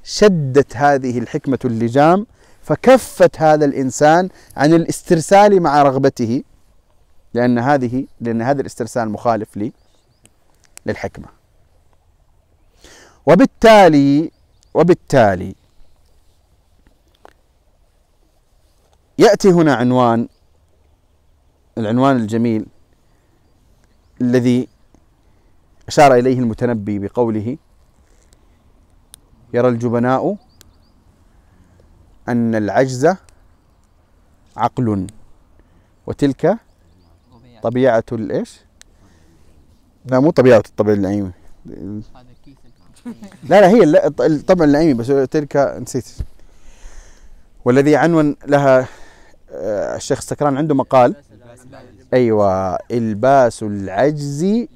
[0.02, 2.26] شدت هذه الحكمة اللجام
[2.66, 6.42] فكفت هذا الإنسان عن الاسترسال مع رغبته
[7.34, 9.72] لأن هذه لأن هذا الاسترسال مخالف لي
[10.86, 11.28] للحكمة.
[13.26, 14.30] وبالتالي
[14.74, 15.54] وبالتالي
[19.18, 20.28] يأتي هنا عنوان
[21.78, 22.66] العنوان الجميل
[24.20, 24.68] الذي
[25.88, 27.58] أشار إليه المتنبي بقوله
[29.54, 30.36] يرى الجبناء
[32.28, 33.14] أن العجز
[34.56, 35.06] عقل.
[36.06, 36.58] وتلك
[37.62, 38.60] طبيعة الإيش؟
[40.04, 40.92] لا مو طبيعة الطبع
[42.44, 42.56] كيس
[43.48, 43.82] لا لا هي
[44.20, 46.08] الطبع اللئيمي بس تلك نسيت.
[47.64, 48.88] والذي عنون لها
[49.50, 51.14] آه، الشيخ السكران عنده مقال.
[52.14, 54.66] أيوة إلباس العجز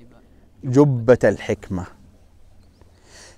[0.64, 1.86] جبة الحكمة.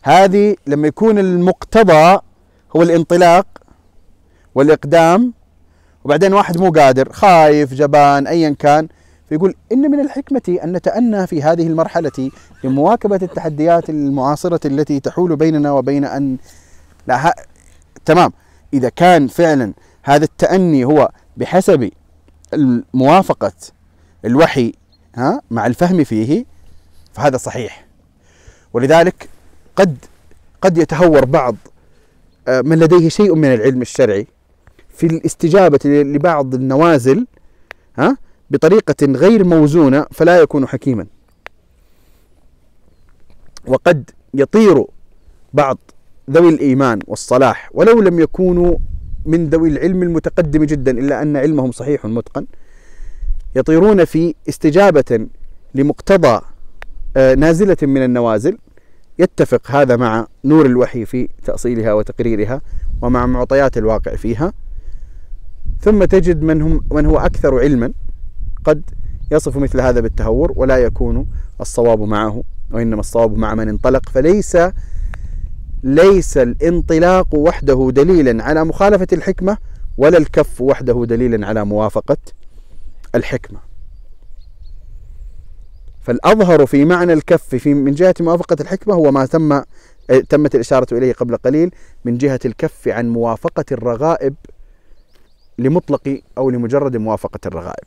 [0.03, 2.21] هذه لما يكون المقتضى
[2.77, 3.47] هو الانطلاق
[4.55, 5.33] والإقدام
[6.05, 8.89] وبعدين واحد مو قادر خايف جبان أيا كان
[9.29, 12.31] فيقول إن من الحكمة أن نتأنى في هذه المرحلة
[12.65, 16.37] لمواكبة التحديات المعاصرة التي تحول بيننا وبين أن
[17.07, 17.35] لا ها...
[18.05, 18.33] تمام.
[18.75, 21.91] إذا كان فعلا هذا التأني هو بحسب
[22.95, 23.53] موافقة
[24.25, 24.73] الوحي
[25.15, 26.45] ها مع الفهم فيه
[27.13, 27.87] فهذا صحيح.
[28.73, 29.29] ولذلك
[29.77, 29.97] قد
[30.63, 31.57] قد يتهور بعض
[32.49, 34.27] آه، من لديه شيء من العلم الشرعي
[34.93, 37.27] في الاستجابة لبعض النوازل
[37.99, 38.17] ها
[38.51, 41.07] بطريقة غير موزونة فلا يكون حكيما.
[43.67, 44.85] وقد يطير
[45.53, 45.79] بعض
[46.31, 48.77] ذوي الإيمان والصلاح ولو لم يكونوا
[49.27, 52.47] من ذوي العلم المتقدم جدا إلا أن علمهم صحيح متقن
[53.57, 55.27] يطيرون في استجابة
[55.75, 56.41] لمقتضى
[57.17, 58.59] آه، نازلة من النوازل.
[59.19, 62.61] يتفق هذا مع نور الوحي في تأصيلها وتقريرها
[63.03, 64.53] ومع معطيات الواقع فيها.
[65.83, 67.93] ثم تجد من هم من هو أكثر علما
[68.65, 68.83] قد
[69.31, 71.27] يصف مثل هذا بالتهور ولا يكون
[71.61, 72.43] الصواب معه
[72.73, 74.09] وإنما الصواب مع من انطلق.
[74.09, 74.59] فليس
[75.83, 79.57] ليس الانطلاق وحده دليلا على مخالفة الحكمة
[79.99, 82.17] ولا الكف وحده دليلا على موافقة
[83.15, 83.59] الحكمة.
[86.01, 89.63] فالأظهر في معنى الكف في من جهة موافقة الحكمة هو ما تم
[90.29, 91.71] تمت الإشارة إليه قبل قليل
[92.05, 94.35] من جهة الكف عن موافقة الرغائب
[95.59, 97.85] لمطلق أو لمجرد موافقة الرغائب.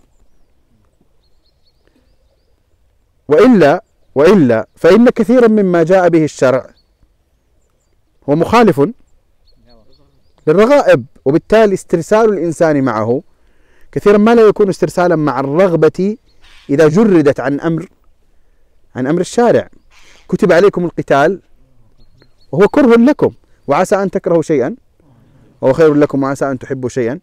[3.28, 3.84] وإلا
[4.16, 6.70] وإلا فإن كثيرا مما جاء به الشرع
[8.30, 8.82] هو مخالف
[10.48, 13.22] للرغائب وبالتالي استرسال الإنسان معه
[13.92, 16.18] كثيرا ما لا يكون استرسالا مع الرغبة
[16.70, 17.90] إذا جردت عن أمر
[18.96, 19.70] عن أمر الشارع.
[20.30, 21.42] كتب عليكم القتال
[22.52, 23.32] وهو كره لكم
[23.68, 24.76] وعسى أن تكرهوا شيئا
[25.62, 27.20] وهو خير لكم وعسى أن تحبوا شيئا.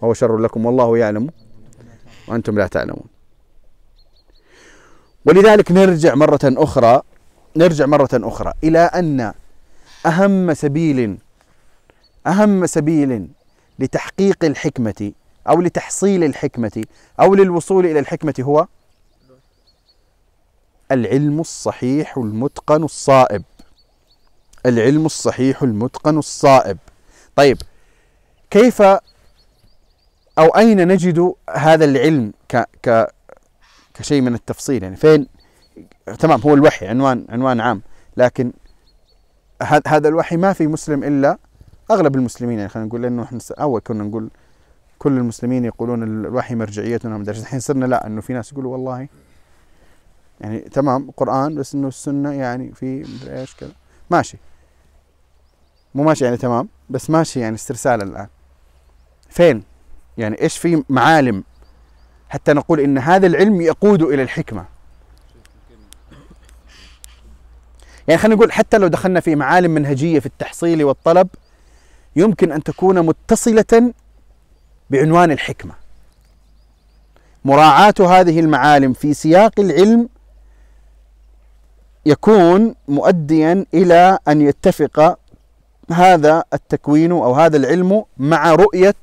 [0.00, 1.30] وهو شر لكم والله يعلم
[2.28, 3.06] وأنتم لا تعلمون.
[5.24, 7.02] ولذلك نرجع مرة أخرى
[7.56, 9.32] نرجع مرة أخرى إلى أن
[10.06, 11.18] أهم سبيل
[12.26, 13.28] أهم سبيل
[13.78, 15.12] لتحقيق الحكمة
[15.48, 16.84] أو لتحصيل الحكمة
[17.20, 18.66] أو للوصول إلى الحكمة هو
[20.92, 23.42] العلم الصحيح المتقن الصائب.
[24.66, 26.78] العلم الصحيح المتقن الصائب.
[27.36, 27.58] طيب
[28.50, 28.82] كيف
[30.38, 33.06] أو أين نجد هذا العلم ك ك
[33.94, 35.26] كشيء من التفصيل؟ يعني فين؟
[36.18, 37.82] تمام هو الوحي عنوان عنوان عام.
[38.16, 38.52] لكن
[39.86, 41.38] هذا الوحي ما في مسلم إلا
[41.90, 42.58] أغلب المسلمين.
[42.58, 44.30] يعني خلينا نقول لأنه إحنا أول كنا نقول
[44.98, 49.08] كل المسلمين يقولون الوحي مرجعيتنا مدرسة الحين صرنا لا إنه في ناس يقولوا والله
[50.40, 53.72] يعني تمام قرآن بس إنه السنة يعني في مدري إيش كذا.
[54.10, 54.38] ماشي.
[55.94, 58.26] مو ماشي يعني تمام بس ماشي يعني استرسال الآن.
[59.30, 59.62] فين؟
[60.18, 61.44] يعني إيش في معالم؟
[62.28, 64.64] حتى نقول إن هذا العلم يقود إلى الحكمة.
[68.08, 71.28] يعني خلينا نقول حتى لو دخلنا في معالم منهجية في التحصيل والطلب
[72.16, 73.92] يمكن أن تكون متصلة
[74.90, 75.74] بعنوان الحكمة.
[77.44, 80.08] مراعاة هذه المعالم في سياق العلم
[82.06, 85.18] يكون مؤديا إلى أن يتفق
[85.90, 88.94] هذا التكوين أو هذا العلم مع رؤية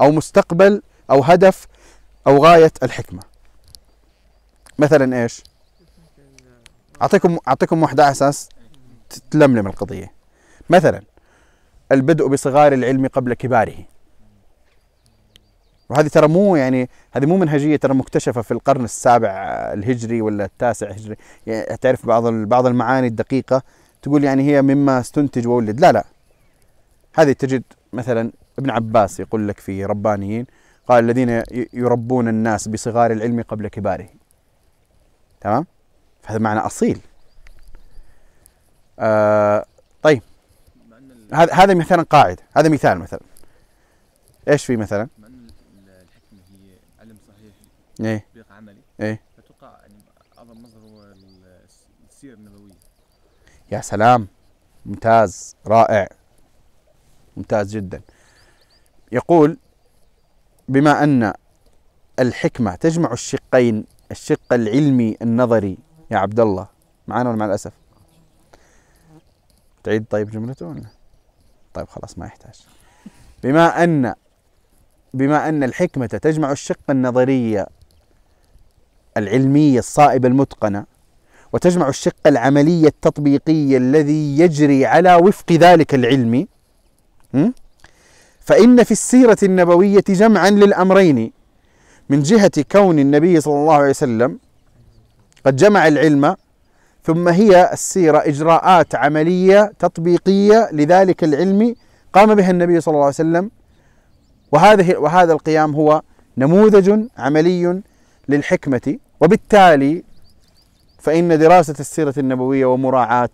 [0.00, 1.66] أو مستقبل أو هدف
[2.26, 3.22] أو غاية الحكمة.
[4.78, 5.44] مثلا إيش؟
[7.02, 8.48] أعطيكم أعطيكم واحدة على أساس
[9.30, 10.12] تلملم القضية.
[10.70, 11.02] مثلا
[11.92, 13.84] البدء بصغار العلم قبل كباره.
[15.88, 19.30] وهذه ترى مو يعني هذه مو منهجية ترى مكتشفة في القرن السابع
[19.72, 21.16] الهجري ولا التاسع الهجري.
[21.46, 23.62] يعني تعرف بعض بعض المعاني الدقيقة
[24.02, 25.80] تقول يعني هي مما استنتج وولد.
[25.80, 26.04] لا لا.
[27.14, 30.46] هذه تجد مثلا ابن عباس يقول لك في ربانيين
[30.88, 31.42] قال الذين
[31.72, 34.08] يربون الناس بصغار العلم قبل كباره
[35.40, 35.66] تمام؟
[36.22, 37.00] فهذا معنى أصيل.
[38.98, 39.64] آه
[40.02, 40.22] طيب.
[41.32, 42.42] هذا هذا مثلا قاعدة.
[42.56, 43.20] هذا مثال مثلا.
[44.48, 47.54] إيش في مثلا؟ الحكمه هي علم صحيح
[48.00, 48.18] إيه.
[48.18, 49.20] تطبيق عملي إيه.
[49.38, 49.94] أتوقع يعني
[50.38, 51.14] اعظم مصدر هو
[52.10, 52.72] السيره النبويه
[53.72, 54.28] يا سلام.
[54.86, 55.56] ممتاز.
[55.66, 56.08] رائع.
[57.36, 58.00] ممتاز جدا.
[59.12, 59.56] يقول
[60.68, 61.32] بما أن
[62.18, 65.78] الحكمة تجمع الشقين الشق العلمي النظري
[66.10, 66.66] يا عبد الله
[67.08, 67.72] معنا ولا مع الأسف؟
[69.84, 70.84] تعيد طيب جملته ولا؟
[71.74, 72.66] طيب خلاص ما يحتاج
[73.42, 74.14] بما أن
[75.14, 77.64] بما أن الحكمة تجمع الشق النظري
[79.16, 80.84] العلمي الصائب المتقنة
[81.52, 86.46] وتجمع الشق العملي التطبيقي الذي يجري على وفق ذلك العلم
[88.50, 91.32] فإن في السيرة النبوية جمعا للأمرين.
[92.08, 94.38] من جهة كون النبي صلى الله عليه وسلم
[95.46, 96.36] قد جمع العلم
[97.02, 101.74] ثم هي السيرة إجراءات عملية تطبيقية لذلك العلم
[102.12, 103.50] قام بها النبي صلى الله عليه وسلم.
[104.52, 106.02] وهذه وهذا القيام هو
[106.38, 107.82] نموذج عملي
[108.28, 108.98] للحكمة.
[109.20, 110.04] وبالتالي
[110.98, 113.30] فإن دراسة السيرة النبوية ومراعاة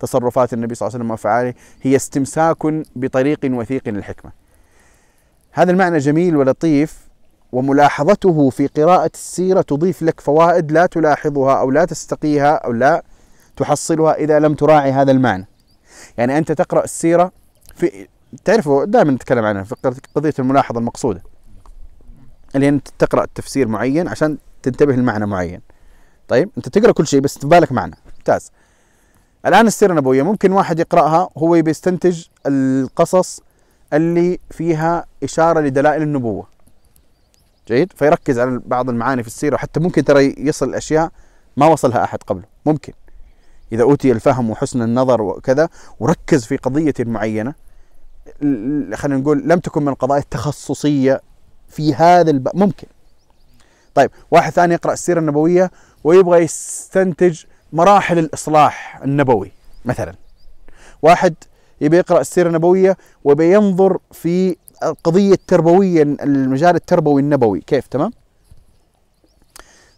[0.00, 4.45] تصرفات النبي صلى الله عليه وسلم وأفعاله هي استمساك بطريق وثيق للحكمة.
[5.56, 7.08] هذا المعنى جميل ولطيف
[7.52, 13.02] وملاحظته في قراءة السيرة تضيف لك فوائد لا تلاحظها أو لا تستقيها أو لا
[13.56, 15.48] تحصلها إذا لم تراعي هذا المعنى.
[16.18, 17.32] يعني أنت تقرأ السيرة
[17.74, 18.08] في
[18.44, 19.74] تعرفوا دائما نتكلم عنها في
[20.14, 21.22] قضية الملاحظة المقصودة.
[22.54, 25.60] اللي أنت تقرأ التفسير معين عشان تنتبه لمعنى معين.
[26.28, 27.96] طيب أنت تقرأ كل شيء بس تبالك معنى.
[28.16, 28.50] ممتاز.
[29.46, 33.40] الآن السيرة النبوية ممكن واحد يقرأها هو بيستنتج القصص
[33.92, 36.46] اللي فيها إشارة لدلائل النبوة.
[37.68, 41.10] جيد؟ فيركز على بعض المعاني في السيرة وحتى ممكن ترى يصل أشياء
[41.56, 42.44] ما وصلها أحد قبله.
[42.66, 42.92] ممكن.
[43.72, 45.68] إذا أوتي الفهم وحسن النظر وكذا
[46.00, 47.54] وركز في قضية معينة
[48.94, 51.20] خلينا نقول لم تكن من القضايا التخصصية
[51.68, 52.86] في هذا الباب ممكن.
[53.94, 55.70] طيب واحد ثاني يقرأ السيرة النبوية
[56.04, 59.52] ويبغى يستنتج مراحل الإصلاح النبوي
[59.84, 60.14] مثلا.
[61.02, 61.34] واحد
[61.80, 67.60] يبي يقرأ السيرة النبوية ويبي ينظر في القضية التربوية المجال التربوي النبوي.
[67.60, 68.10] كيف؟ تمام؟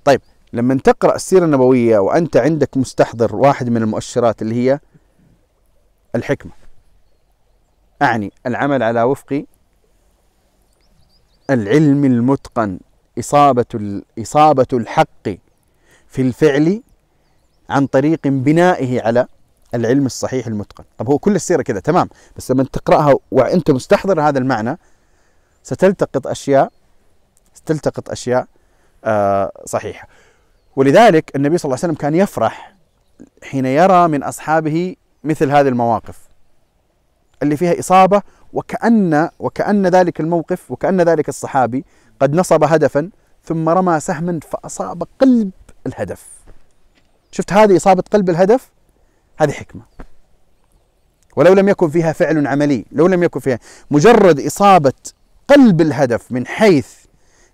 [0.04, 0.20] طيب
[0.52, 4.80] لما تقرأ السيرة النبوية وأنت عندك مستحضر واحد من المؤشرات اللي هي
[6.14, 6.52] الحكمة.
[8.02, 9.44] أعني العمل على وفق
[11.50, 12.78] العلم المتقن
[13.18, 15.28] إصابة ال- إصابة الحق
[16.08, 16.82] في الفعل
[17.70, 19.26] عن طريق بنائه على
[19.74, 20.84] العلم الصحيح المتقن.
[20.98, 22.08] طب هو كل السيرة كذا تمام.
[22.36, 24.78] بس لما تقرأها وأنت مستحضر هذا المعنى
[25.62, 26.72] ستلتقط أشياء
[27.54, 28.46] ستلتقط أشياء
[29.04, 30.08] آه صحيحة.
[30.76, 32.74] ولذلك النبي صلى الله عليه وسلم كان يفرح
[33.42, 36.18] حين يرى من أصحابه مثل هذه المواقف
[37.42, 41.84] اللي فيها إصابة وكأن وكأن ذلك الموقف وكأن ذلك الصحابي
[42.20, 43.10] قد نصب هدفا
[43.44, 45.50] ثم رمى سهما فأصاب قلب
[45.86, 46.26] الهدف.
[47.30, 48.70] شفت هذه إصابة قلب الهدف؟
[49.38, 49.82] هذه حكمة.
[51.36, 53.58] ولو لم يكن فيها فعل عملي لو لم يكن فيها
[53.90, 54.92] مجرد إصابة
[55.48, 56.88] قلب الهدف من حيث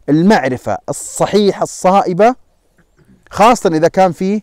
[0.09, 2.35] المعرفة الصحيحة الصائبة
[3.30, 4.41] خاصة إذا كان فيه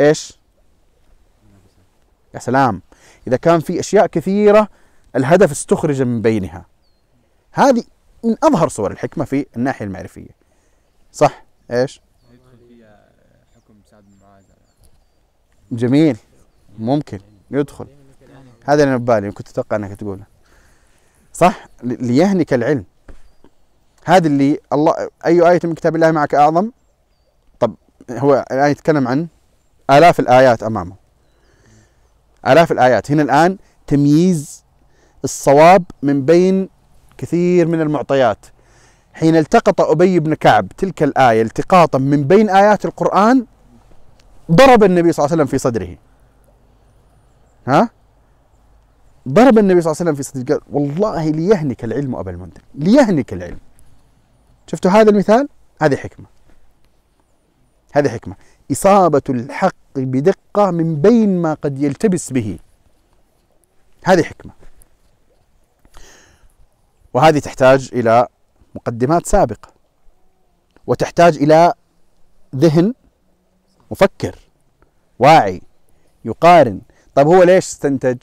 [0.00, 0.38] إيش؟
[2.34, 2.82] يا سلام.
[3.26, 4.68] إذا كان في أشياء كثيرة
[5.16, 6.66] الهدف استخرج من بينها.
[7.52, 7.84] هذه
[8.24, 10.30] من أظهر صور الحكمة في الناحية المعرفية.
[11.12, 12.00] صح؟ إيش؟
[15.72, 16.16] جميل.
[16.78, 17.20] ممكن.
[17.50, 17.86] يدخل.
[18.64, 20.24] هذا اللي أنا ببالي كنت أتوقع إنك تقوله.
[21.32, 22.84] صح؟ ليهنك العلم.
[24.04, 24.94] هذا اللي الله
[25.26, 26.70] أي آية من كتاب الله معك أعظم؟
[27.60, 27.74] طب
[28.10, 29.26] هو الان يتكلم عن
[29.90, 30.94] آلاف الآيات أمامه.
[32.46, 33.10] آلاف الآيات.
[33.10, 34.64] هنا الآن تمييز
[35.24, 36.68] الصواب من بين
[37.18, 38.46] كثير من المعطيات.
[39.14, 43.46] حين التقط أبي بن كعب تلك الآية التقاطا من بين آيات القرآن
[44.50, 45.96] ضرب النبي صلى الله عليه وسلم في صدره.
[47.66, 47.90] ها؟
[49.28, 50.54] ضرب النبي صلى الله عليه وسلم في صدره.
[50.54, 53.58] قال والله ليهنك العلم أبا المنذر ليهنك العلم.
[54.66, 55.48] شفتوا هذا المثال؟
[55.82, 56.26] هذه حكمة.
[57.92, 58.36] هذه حكمة.
[58.72, 62.58] إصابة الحق بدقة من بين ما قد يلتبس به.
[64.04, 64.52] هذه حكمة.
[67.14, 68.26] وهذه تحتاج إلى
[68.74, 69.72] مقدمات سابقة.
[70.86, 71.74] وتحتاج إلى
[72.56, 72.94] ذهن
[73.90, 74.36] مفكر
[75.18, 75.62] واعي
[76.24, 76.80] يقارن.
[77.14, 78.18] طيب هو ليش استنتج؟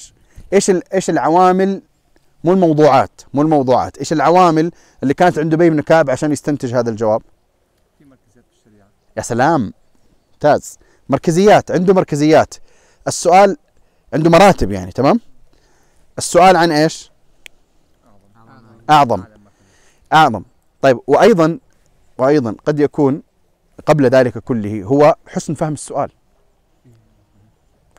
[0.53, 1.82] إيش إيش العوامل؟
[2.43, 3.97] مو الموضوعات مو الموضوعات.
[3.97, 4.72] إيش العوامل
[5.03, 7.22] اللي كانت عند ابي بن كعب عشان يستنتج هذا الجواب؟
[7.99, 8.88] في مركزيات الشريعة.
[9.18, 9.74] يا سلام.
[10.34, 10.78] ممتاز.
[11.09, 12.53] مركزيات عنده مركزيات.
[13.07, 13.57] السؤال
[14.13, 15.20] عنده مراتب يعني تمام؟
[16.18, 17.11] السؤال عن إيش؟
[18.89, 19.24] أعظم.
[20.13, 20.43] أعظم.
[20.82, 21.59] طيب وأيضا
[22.18, 23.22] وأيضا قد يكون
[23.86, 26.10] قبل ذلك كله هو حسن فهم السؤال.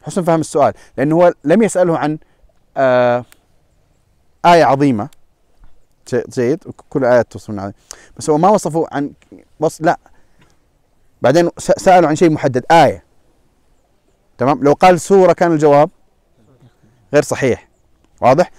[0.02, 2.18] حسن فهم السؤال لأنه هو لم يسأله عن
[2.76, 3.24] آه
[4.46, 5.08] آية عظيمة.
[6.08, 7.72] جي- جيد كل آية توصف من عظيم.
[8.16, 9.10] بس هو ما وصفه عن
[9.60, 9.98] وصف لا.
[11.22, 13.04] بعدين س- سألوا عن شيء محدد آية.
[14.38, 15.90] تمام؟ لو قال سورة كان الجواب
[17.14, 17.68] غير صحيح.
[18.20, 18.50] واضح؟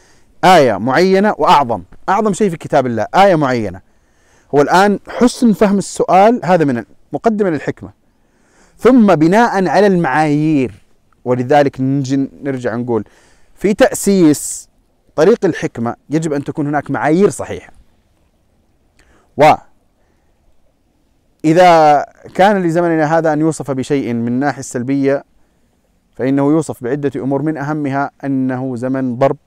[0.43, 1.83] آية معينة وأعظم.
[2.09, 3.81] أعظم شيء في كتاب الله آية معينة.
[4.55, 7.89] هو الآن حسن فهم السؤال هذا من مقدمة للحكمة.
[8.77, 10.73] ثم بناء على المعايير
[11.25, 13.03] ولذلك نجي نرجع نقول
[13.55, 14.69] في تأسيس
[15.15, 17.73] طريق الحكمة يجب أن تكون هناك معايير صحيحة.
[19.37, 19.53] و
[21.45, 22.05] إذا
[22.35, 25.23] كان لزمننا هذا أن يوصف بشيء من الناحية السلبية
[26.15, 29.37] فإنه يوصف بعدة أمور من أهمها أنه زمن ضرب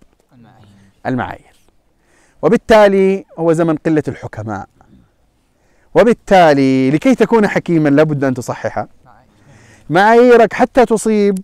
[1.06, 1.56] المعايير.
[2.42, 4.68] وبالتالي هو زمن قلة الحكماء.
[5.94, 8.86] وبالتالي لكي تكون حكيما لابد أن تصحح.
[9.90, 11.38] معاييرك حتى تصيب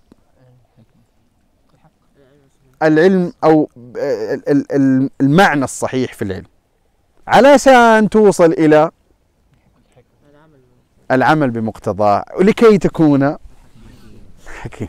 [2.83, 6.47] العلم أو ال- ال- ال- المعنى الصحيح في العلم.
[7.27, 8.91] علشان توصل إلى
[11.11, 13.37] العمل بمقتضاه ولكي تكون
[14.47, 14.89] حكيم.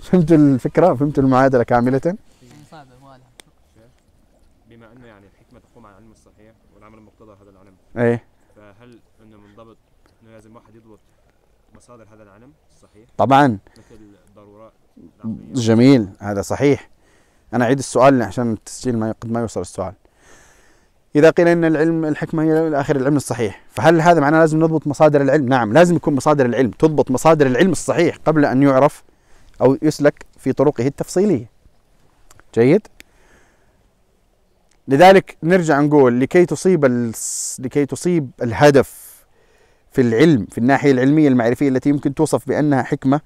[0.00, 2.00] فهمتوا الفكرة؟ فهمتوا المعادلة كاملة؟
[4.70, 7.74] بما انه يعني الحكمة تقوم على العلم الصحيح والعمل المقتضى هذا العلم.
[7.98, 8.24] إيه
[8.56, 9.76] فهل انه منضبط
[10.22, 10.98] انه لازم واحد يضبط
[11.76, 13.58] مصادر هذا العلم الصحيح طبعا.
[14.36, 16.90] العقلية جميل هذا صحيح.
[17.54, 19.92] أنا أعيد السؤال عشان التسجيل ما قد ما يوصل السؤال.
[21.16, 24.86] إذا قيل أن العلم الحكمة هي إلى آخر العلم الصحيح فهل هذا معناه لازم نضبط
[24.86, 26.70] مصادر العلم؟ نعم لازم يكون مصادر العلم.
[26.70, 29.02] تضبط مصادر العلم الصحيح قبل أن يعرف
[29.60, 31.50] أو يسلك في طرقه التفصيلية.
[32.54, 32.86] جيد؟
[34.88, 39.05] لذلك نرجع نقول لكي تصيب الس- لكي تصيب الهدف
[39.96, 43.20] في العلم في الناحية العلمية المعرفية التي يمكن توصف بأنها حكمة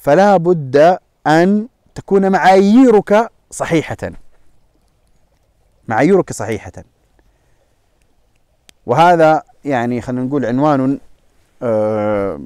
[0.00, 3.96] فلا بد أن تكون معاييرك صحيحة
[5.88, 6.72] معاييرك صحيحة
[8.86, 10.98] وهذا يعني خلينا نقول عنوان
[11.62, 12.40] آه،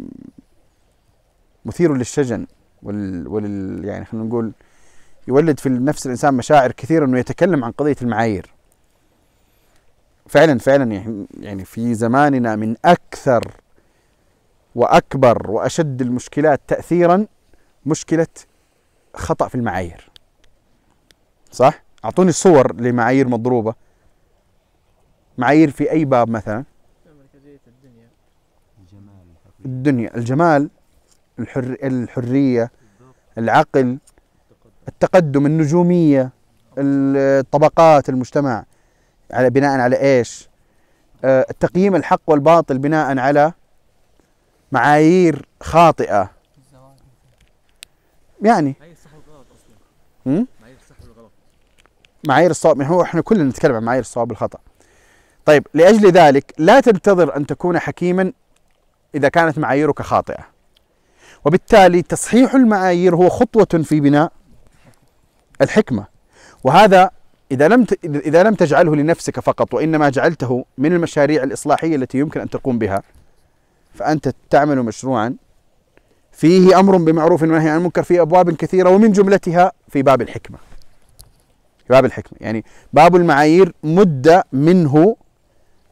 [1.65, 2.47] مثير للشجن
[2.83, 4.53] وال, وال يعني خلينا نقول
[5.29, 8.56] يولد في نفس الإنسان مشاعر كثيرة إنه يتكلم عن قضية المعايير.
[10.29, 10.95] فعلا فعلا
[11.41, 13.53] يعني- في زماننا من أكثر
[14.75, 17.27] وأكبر وأشد المشكلات تاثيرا
[17.87, 18.27] مشكلة
[19.15, 20.11] خطأ في المعايير.
[21.51, 23.75] صح؟ أعطوني صور لمعايير مضروبة.
[25.39, 26.65] معايير في أي باب مثلا؟
[29.65, 30.71] الدنيا الجمال
[31.39, 32.71] الحر الحرية
[33.39, 33.99] العقل
[34.89, 36.31] التقدم النجومية
[36.79, 38.65] الطبقات المجتمع
[39.33, 40.49] على بناء على إيش؟
[41.25, 43.53] آه، التقييم الحق والباطل بناء على
[44.73, 46.31] معايير خاطئة.
[48.43, 48.75] يعني
[52.27, 54.59] معايير الصواب هو إحنا كلنا نتكلم عن معايير الصواب والخطأ
[55.45, 58.33] طيب لأجل ذلك لا تنتظر أن تكون حكيما
[59.15, 60.47] إذا كانت معاييرك خاطئة.
[61.45, 64.33] وبالتالي تصحيح المعايير هو خطوة في بناء
[65.61, 66.07] الحكمة.
[66.65, 67.11] وهذا
[67.51, 67.87] إذا لم.
[68.05, 73.03] إذا لم تجعله لنفسك فقط وإنما جعلته من المشاريع الإصلاحية التي يمكن أن تقوم بها
[73.95, 75.37] فأنت تعمل مشروعا
[76.33, 80.59] فيه أمر بمعروف ونهي عن المنكر في أبواب كثيرة ومن جملتها في باب الحكمة
[81.79, 85.17] في باب الحكمة يعني باب المعايير مد منه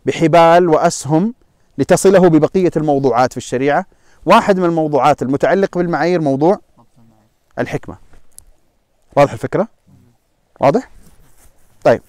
[0.06, 1.34] بحبال وأسهم
[1.78, 3.86] لتصله ببقية الموضوعات في الشريعة
[4.26, 6.60] واحد من الموضوعات المتعلق بالمعايير موضوع
[7.58, 7.96] الحكمة
[9.16, 9.68] واضح الفكرة؟
[10.60, 10.90] واضح؟
[11.84, 12.00] طيب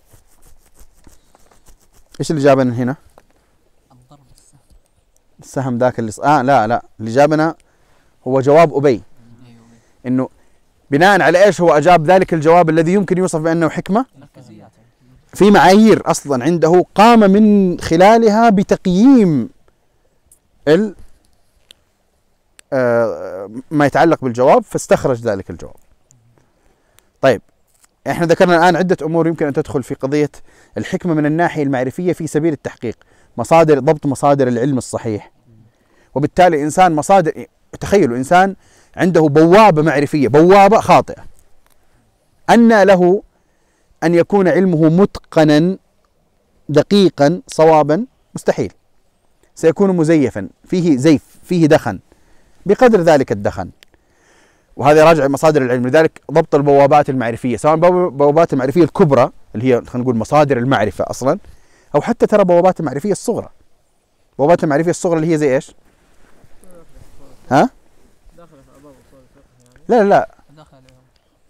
[2.20, 2.96] إيش اللي جابنا هنا؟
[3.92, 4.60] الضرب السهل
[5.40, 6.12] السهم ذاك اللي.
[6.24, 7.56] آه لا لا اللي جابنا
[8.28, 9.04] هو جواب أبي
[10.06, 10.30] إنه
[10.92, 14.06] بناء على إيش هو أجاب ذلك الجواب الذي يمكن يوصف بأنه حكمة
[15.34, 19.50] في معايير أصلا عنده قام من خلالها بتقييم
[20.68, 20.96] ال
[22.74, 25.76] آه، ما يتعلق بالجواب فاستخرج ذلك الجواب.
[27.22, 27.42] طيب
[28.08, 30.30] إحنا ذكرنا الآن عدة أمور يمكن أن تدخل في قضية
[30.78, 32.98] الحكمة من الناحية المعرفية في سبيل التحقيق،
[33.38, 35.32] مصادر ضبط مصادر العلم الصحيح.
[36.16, 37.46] وبالتالي إنسان مصادر
[37.80, 38.56] تخيلوا إنسان
[38.98, 41.24] عنده بوابة معرفية، بوابة خاطئة.
[42.50, 43.24] أن له
[44.04, 45.78] أن يكون علمه متقنا
[46.70, 48.74] دقيقا صوابا مستحيل
[49.56, 52.00] سيكون مزيفا فيه زيف فيه دخن
[52.66, 53.70] بقدر ذلك الدخن
[54.78, 55.88] وهذا راجع مصادر العلم.
[55.88, 61.06] لذلك ضبط البوابات المعرفية سواء بو- بوابات المعرفية الكبرى اللي هي خلينا نقول مصادر المعرفة
[61.10, 61.40] أصلا
[61.96, 63.50] أو حتى ترى بوابات المعرفية الصغرى.
[64.38, 65.76] بوابات المعرفية الصغرى اللي هي زي إيش؟
[67.52, 67.70] ها؟
[69.88, 70.30] لا لا لا.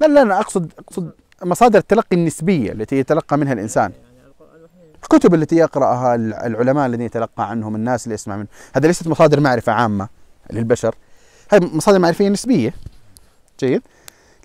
[0.08, 1.12] لا أنا أقصد أقصد
[1.44, 3.92] مصادر التلقي النسبية التي يتلقى منها الوحيد
[5.04, 8.48] الكتب التي يقرأها الع- العلماء الذين يتلقى عنهم الناس اللي يسمع منهم.
[8.76, 10.08] هذا ليست مصادر معرفة عامة
[10.54, 10.96] للبشر.
[11.50, 12.74] هذه مصادر معرفية نسبية.
[13.60, 13.82] جيد.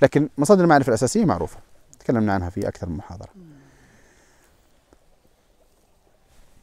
[0.02, 1.58] لكن مصادر المعرفة الأساسية معروفة.
[2.00, 3.28] تكلمنا عنها في أكثر من محاضرة.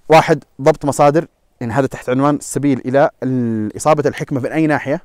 [0.09, 1.27] واحد ضبط مصادر.
[1.61, 5.01] يعني هذا تحت عنوان السبيل إلى ال- إصابة الحكمة من أي ناحية؟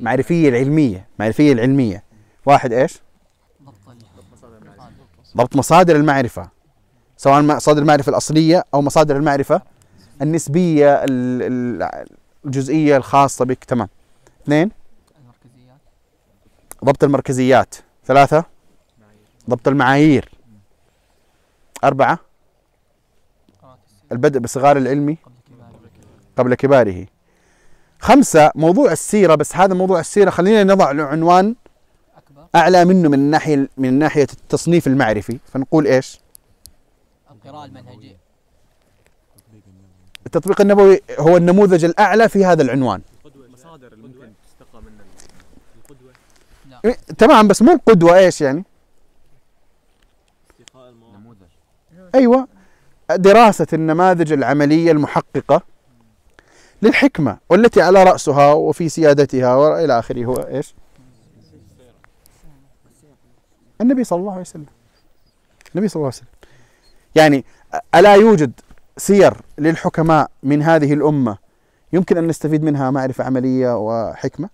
[0.00, 1.08] معرفية العلمية.
[1.18, 2.04] معرفية العلمية.
[2.46, 3.00] واحد إيش؟
[5.36, 6.48] ضبط مصادر المعرفة.
[7.16, 9.62] سواء مصادر المعرفة الأصلية أو مصادر المعرفة
[10.22, 11.42] النسبية ال-
[11.82, 12.06] ال-
[12.44, 13.64] الجزئية الخاصة بك.
[13.64, 13.88] تمام.
[14.42, 14.70] اثنين
[16.84, 17.74] ضبط المركزيات.
[18.04, 18.44] ثلاثة.
[19.50, 20.30] ضبط المعايير.
[21.84, 22.18] أربعة.
[24.12, 25.72] البدء بصغار العلم قبل كبار
[26.36, 27.06] قبل كباره.
[28.00, 31.54] خمسة موضوع السيرة بس هذا موضوع السيرة خلينا نضع له عنوان
[32.54, 35.38] أعلى منه من الناحية من ناحية التصنيف المعرفي.
[35.52, 36.20] فنقول إيش؟
[37.30, 38.16] القراءة المنهجية.
[40.26, 43.00] التطبيق النبوي هو النموذج الأعلى في هذا العنوان
[43.58, 45.04] المصادر اللي ممكن تستقى منها
[45.76, 46.12] القدوة
[46.94, 48.64] تمام بس مو القدوة إيش يعني؟
[51.14, 51.48] نموذج
[52.14, 52.48] أيوه.
[53.10, 55.62] دراسة النماذج العملية المحققة
[56.82, 60.24] للحكمة والتي على رأسها وفي سيادتها وإلى آخره.
[60.24, 60.74] هو إيش؟
[63.80, 64.66] النبي صلى الله عليه وسلم.
[65.74, 66.28] النبي صلى الله عليه وسلم.
[67.14, 67.44] يعني
[67.94, 68.52] ألا يوجد
[68.96, 71.38] سير للحكماء من هذه الأمة
[71.92, 74.48] يمكن أن نستفيد منها معرفة عملية وحكمة؟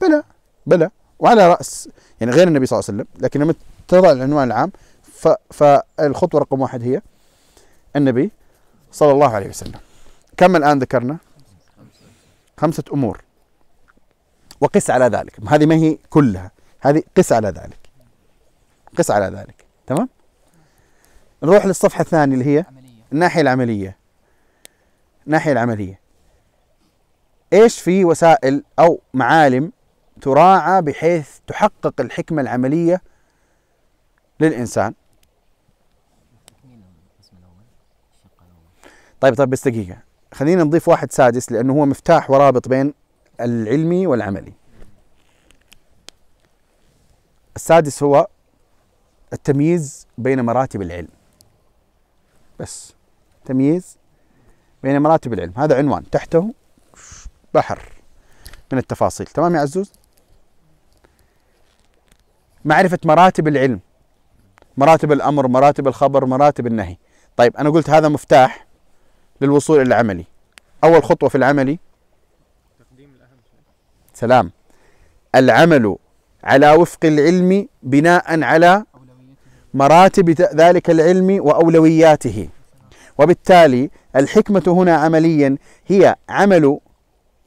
[0.00, 0.22] بلى
[0.66, 0.90] بلى.
[1.24, 1.88] وعلى رأس
[2.20, 3.54] يعني غير النبي صلى الله عليه وسلم لكن لما
[3.88, 4.72] تضع العنوان العام
[5.02, 7.02] ف- فالخطوة رقم واحد هي
[7.96, 8.30] النبي
[8.92, 9.80] صلى الله عليه وسلم.
[10.36, 11.16] كم الآن ذكرنا؟
[12.60, 13.20] خمسة أمور.
[14.60, 15.32] وقس على ذلك.
[15.48, 16.50] هذه ما هي كلها
[16.80, 17.78] هذه قس على ذلك.
[18.98, 19.64] قس على ذلك.
[19.86, 20.08] تمام؟
[21.42, 23.96] نروح للصفحة الثانية اللي هي عملية الناحية العملية.
[25.26, 26.00] الناحية العملية.
[27.52, 29.72] إيش في وسائل أو معالم
[30.24, 33.02] تراعى بحيث تحقق الحكمة العملية
[34.40, 34.94] للإنسان.
[39.20, 39.98] طيب طيب بس دقيقة.
[40.34, 42.94] خلينا نضيف واحد سادس لأنه هو مفتاح ورابط بين
[43.40, 44.52] العلمي والعملي.
[47.56, 48.26] السادس هو
[49.32, 51.08] التمييز بين مراتب العلم.
[52.60, 52.94] بس
[53.44, 53.96] تمييز
[54.82, 55.52] بين مراتب العلم.
[55.56, 56.10] هذا عنوان.
[56.10, 56.54] تحته
[57.54, 57.92] بحر
[58.72, 59.26] من التفاصيل.
[59.26, 59.92] تمام يا عزوز؟
[62.64, 63.80] معرفة مراتب العلم.
[64.76, 66.96] مراتب الأمر مراتب الخبر مراتب النهي.
[67.36, 68.66] طيب أنا قلت هذا مفتاح
[69.40, 70.24] للوصول إلى العملي
[70.84, 71.78] أول خطوة في العملي
[72.78, 73.38] تقديم الأهم
[74.14, 74.50] سلام
[75.34, 75.96] العمل
[76.44, 78.84] على وفق العلم بناء على
[79.74, 82.48] مراتب ذلك العلم وأولوياته.
[83.18, 85.56] وبالتالي الحكمة هنا عمليا
[85.86, 86.78] هي عمل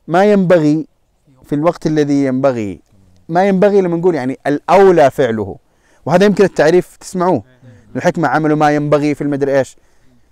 [0.07, 0.87] ما ينبغي
[1.43, 2.81] في الوقت الذي ينبغي
[3.29, 5.55] ما ينبغي لما نقول يعني الأولى فعله.
[6.05, 7.43] وهذا يمكن التعريف تسمعوه.
[7.95, 9.77] الحكمة عمل ما ينبغي في المدري إيش.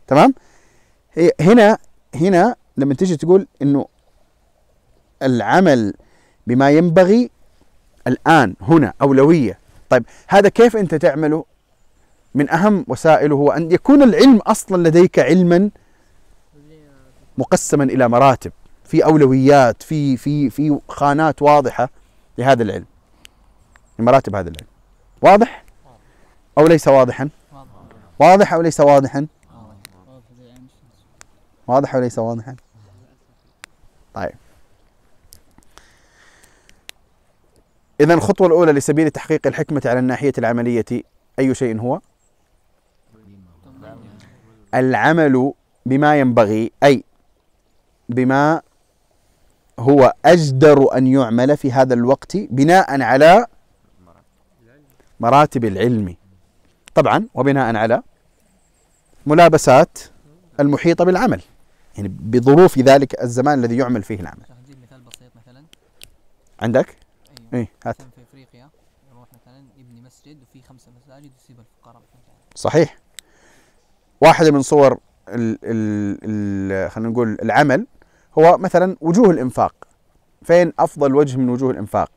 [0.07, 0.33] تمام؟
[1.41, 1.77] هنا
[2.15, 3.85] هنا لما تيجي تقول إنه
[5.23, 5.93] العمل
[6.47, 7.29] بما ينبغي
[8.07, 9.59] الآن هنا أولوية.
[9.89, 11.45] طيب هذا كيف أنت تعمله؟
[12.35, 15.69] من أهم وسائله هو أن يكون العلم أصلا لديك علما
[17.37, 18.51] مقسما إلى مراتب.
[18.83, 21.89] في أولويات في في في خانات واضحة.
[22.37, 22.85] لهذا العلم
[23.99, 24.67] لمراتب هذا العلم.
[25.21, 25.63] واضح؟
[26.57, 27.29] أو ليس واضحا؟
[28.19, 29.27] واضح أو ليس واضحا؟
[31.67, 32.55] واضح أو ليس واضحا؟
[34.13, 34.35] طيب.
[38.01, 40.85] إذا الخطوة الأولى لسبيل تحقيق الحكمة على الناحية العملية
[41.39, 41.99] أي شيء هو؟
[44.73, 45.53] العمل
[45.85, 47.03] بما ينبغي أي
[48.09, 48.61] بما
[49.79, 53.45] هو أجدر أن يعمل في هذا الوقت بناء على
[55.19, 56.15] مراتب العلم.
[56.95, 58.03] طبعا وبناء على
[59.25, 59.99] ملابسات
[60.59, 61.41] المحيطة بالعمل.
[61.97, 64.45] يعني بظروف ذلك الزمان الذي يعمل فيه العمل.
[64.83, 65.63] مثال بسيط مثلا.
[66.61, 67.49] عندك؟ أيوه.
[67.53, 68.01] إيه هات.
[68.01, 68.69] في إفريقيا
[69.11, 72.01] يروح مثلا يبني مسجد وفي خمسه مساجد ويسيب الفقراء
[72.55, 72.97] صحيح.
[74.21, 74.99] واحدة من صور
[75.29, 77.87] ال ال ال خلينا نقول العمل
[78.39, 79.73] هو مثلا وجوه الإنفاق.
[80.43, 82.09] فين أفضل وجه من وجوه الإنفاق؟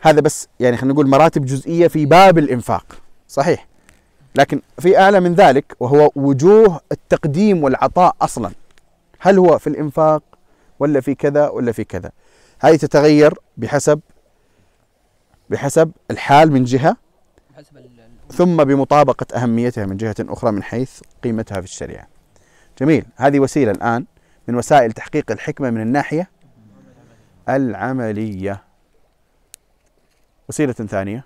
[0.00, 2.86] هذا بس يعني خلينا نقول مراتب جزئية في باب الإنفاق.
[3.28, 3.66] صحيح.
[4.36, 8.50] لكن في أعلى من ذلك وهو وجوه التقديم والعطاء أصلا.
[9.20, 10.22] هل هو في الإنفاق
[10.78, 12.10] ولا في كذا ولا في كذا؟
[12.60, 14.00] هذه تتغير بحسب
[15.50, 16.96] بحسب الحال من جهة
[18.32, 22.13] ثم بمطابقة أهميتها من جهة أخرى من حيث قيمتها في الشريعة.
[22.78, 23.04] جميل.
[23.16, 24.04] هذه وسيلة الآن
[24.48, 26.30] من وسائل تحقيق الحكمة من الناحية
[27.48, 28.64] العملية.
[30.48, 31.24] وسيلة ثانية.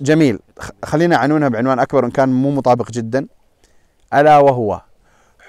[0.00, 0.38] جميل.
[0.84, 3.26] خلينا عنونها بعنوان أكبر إن كان مو مطابق جدا.
[4.14, 4.82] ألا وهو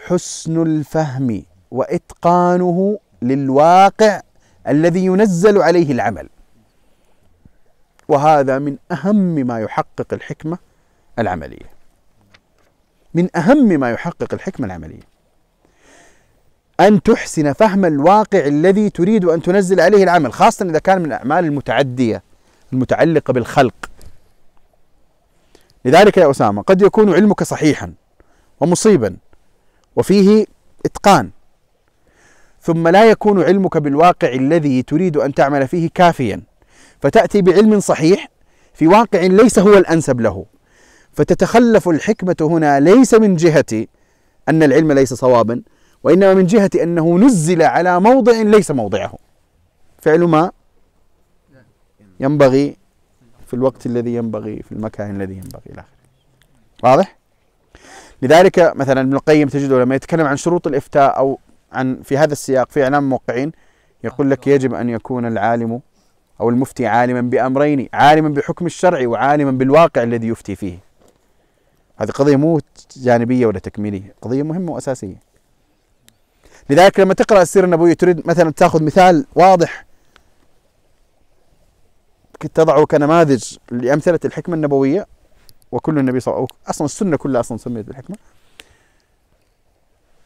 [0.05, 4.21] حسن الفهم وإتقانه للواقع
[4.67, 6.29] الذي ينزل عليه العمل.
[8.09, 10.57] وهذا من أهم ما يحقق الحكمة
[11.19, 11.69] العملية.
[13.13, 15.09] من أهم ما يحقق الحكمة العملية.
[16.79, 21.45] أن تحسن فهم الواقع الذي تريد أن تنزل عليه العمل خاصة إذا كان من الأعمال
[21.45, 22.23] المتعدية
[22.73, 23.89] المتعلقة بالخلق.
[25.85, 27.93] لذلك يا أسامة قد يكون علمك صحيحا
[28.59, 29.17] ومصيبا
[29.95, 30.45] وفيه
[30.85, 31.29] إتقان
[32.61, 36.48] ثم لا يكون علمك بالواقع الذي تريد أن تعمل فيه كافيا.
[37.01, 38.29] فتأتي بعلم صحيح
[38.73, 40.45] في واقع ليس هو الأنسب له.
[41.11, 43.85] فتتخلف الحكمة هنا ليس من جهة
[44.49, 45.61] أن العلم ليس صوابا
[46.03, 49.13] وإنما من جهة أنه نزل على موضع ليس موضعه.
[50.01, 50.51] فعل ما؟
[52.19, 52.75] ينبغي
[53.47, 55.99] في الوقت الذي ينبغي في المكان الذي ينبغي إلى آخره.
[56.83, 57.17] واضح؟
[58.21, 61.39] لذلك مثلا ابن القيم تجده لما يتكلم عن شروط الإفتاء أو
[61.71, 63.51] عن في هذا السياق في إعلام الموقعين
[64.03, 65.81] يقول لك يجب أن يكون العالم
[66.41, 70.79] أو المفتي عالما بأمرين عالما بحكم الشرع وعالما بالواقع الذي يفتي فيه.
[71.97, 72.59] هذه قضية مو
[72.97, 75.15] جانبية ولا تكميلية قضية مهمة وأساسية.
[76.69, 79.85] لذلك لما تقرأ السيرة النبوية تريد مثلا تأخذ مثال واضح.
[82.53, 85.07] تضعه كنماذج لأمثلة الحكمة النبوية
[85.71, 88.17] وكل النبي صلى الله عليه وسلم أصلا السنة كلها أصلا سميت بالحكمة.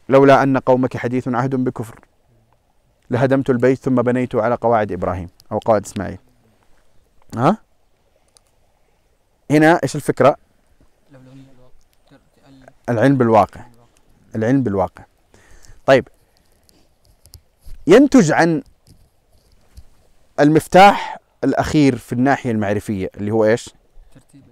[0.08, 2.00] لولا أن قومك حديث عهد بكفر.
[3.10, 6.18] لهدمت البيت ثم بنيته على قواعد إبراهيم أو قواعد إسماعيل.
[7.36, 7.58] ها؟
[9.50, 10.36] هنا إيش الفكرة؟
[12.88, 13.60] العلم بالواقع.
[14.34, 15.04] العلم بالواقع.
[15.86, 16.08] طيب.
[17.86, 18.62] ينتج عن
[20.40, 23.70] المفتاح الأخير في الناحية المعرفية اللي هو إيش؟
[24.14, 24.42] ترتيب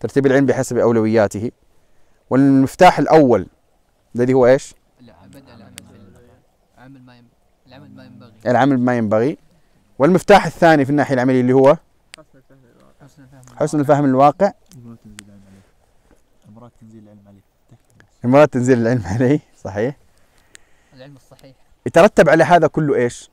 [0.00, 1.50] ترتيب العلم بحسب أولوياته.
[2.30, 3.46] والمفتاح الأول
[4.16, 5.72] الذي هو إيش لا، بدأ العمل
[6.78, 7.30] العمل ما ينبغي
[7.66, 9.38] العمل ما ينبغي العمل بما ينبغي
[9.98, 11.76] والمفتاح الثاني في الناحية العملية اللي هو
[12.18, 13.06] حسن الفهم للواقع.
[13.06, 14.52] حسن الفهم حسن الفهم للواقع
[16.54, 17.40] مرات تنزيل العلم عليه
[18.24, 19.96] مرات تنزيل العلم عليه صحيح
[20.94, 21.54] العلم الصحيح
[21.86, 23.30] يترتب على هذا كله إيش؟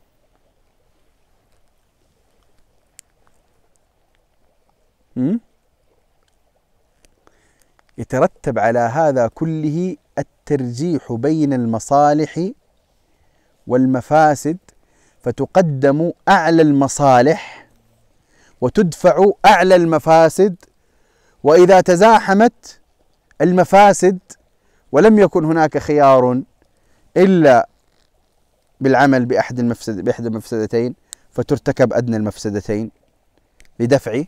[5.18, 5.40] هم؟
[7.98, 12.50] يترتب على هذا كله الترجيح بين المصالح
[13.68, 14.58] والمفاسد
[15.22, 17.68] فتقدم أعلى المصالح
[18.62, 20.56] وتدفع أعلى المفاسد
[21.44, 22.80] وإذا تزاحمت
[23.42, 24.20] المفاسد
[24.92, 26.42] ولم يكن هناك خيار
[27.18, 27.70] إلا
[28.82, 30.96] بالعمل بأحد المفسد باحدى المفسدتين
[31.32, 32.92] فترتكب أدنى المفسدتين
[33.80, 34.24] لدفع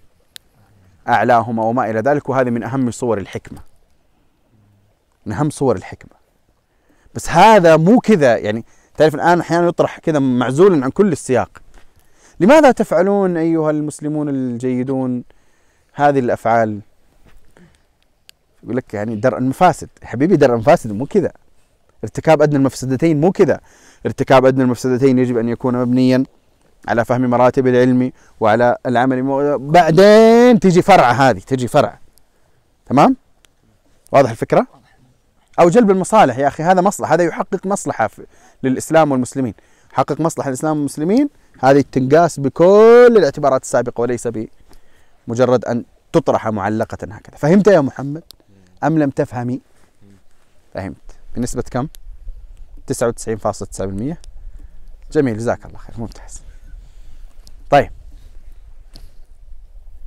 [1.07, 2.29] أعلاهما وما إلى ذلك.
[2.29, 3.59] وهذه من أهم صور الحكمة
[5.25, 6.11] من أهم صور الحكمة.
[7.15, 8.65] بس هذا مو كذا يعني
[8.97, 11.49] تعرف الآن أحيانا يطرح كذا معزولا عن كل السياق.
[12.39, 15.23] لماذا تفعلون أيها المسلمون الجيدون
[15.93, 16.79] هذه الأفعال؟
[18.63, 21.31] يقول لك يعني درء المفاسد حبيبي درء المفاسد مو كذا.
[22.03, 23.59] ارتكاب أدنى المفسدتين مو كذا.
[24.05, 26.23] ارتكاب أدنى المفسدتين يجب أن يكون مبنيا
[26.87, 29.23] على فهم مراتب العلم وعلى العمل.
[29.59, 31.99] بعدين تجي فرع هذه تجي فرع.
[32.85, 33.15] تمام؟
[34.11, 34.80] واضح الفكرة؟
[35.61, 38.25] أو جلب المصالح يا أخي هذا مصلحة هذا يحقق مصلحة في
[38.63, 39.53] للإسلام والمسلمين.
[39.93, 44.27] يحقق مصلحة للإسلام والمسلمين هذه تنقاس بكل الاعتبارات السابقة وليس
[45.27, 47.37] بمجرد أن تطرح معلقة هكذا.
[47.37, 48.23] فهمت يا محمد؟
[48.83, 49.61] أم لم تفهمي؟
[50.73, 50.95] فهمت.
[51.35, 51.87] بنسبة كم؟
[52.87, 54.17] 99.9%
[55.11, 56.41] جميل جزاك الله خير ممتاز.
[57.69, 57.91] طيب.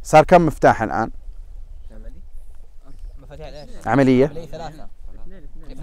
[0.02, 1.10] صار كم مفتاح الايش؟
[3.86, 4.26] عملية.
[4.26, 4.93] عملية ثلاثة.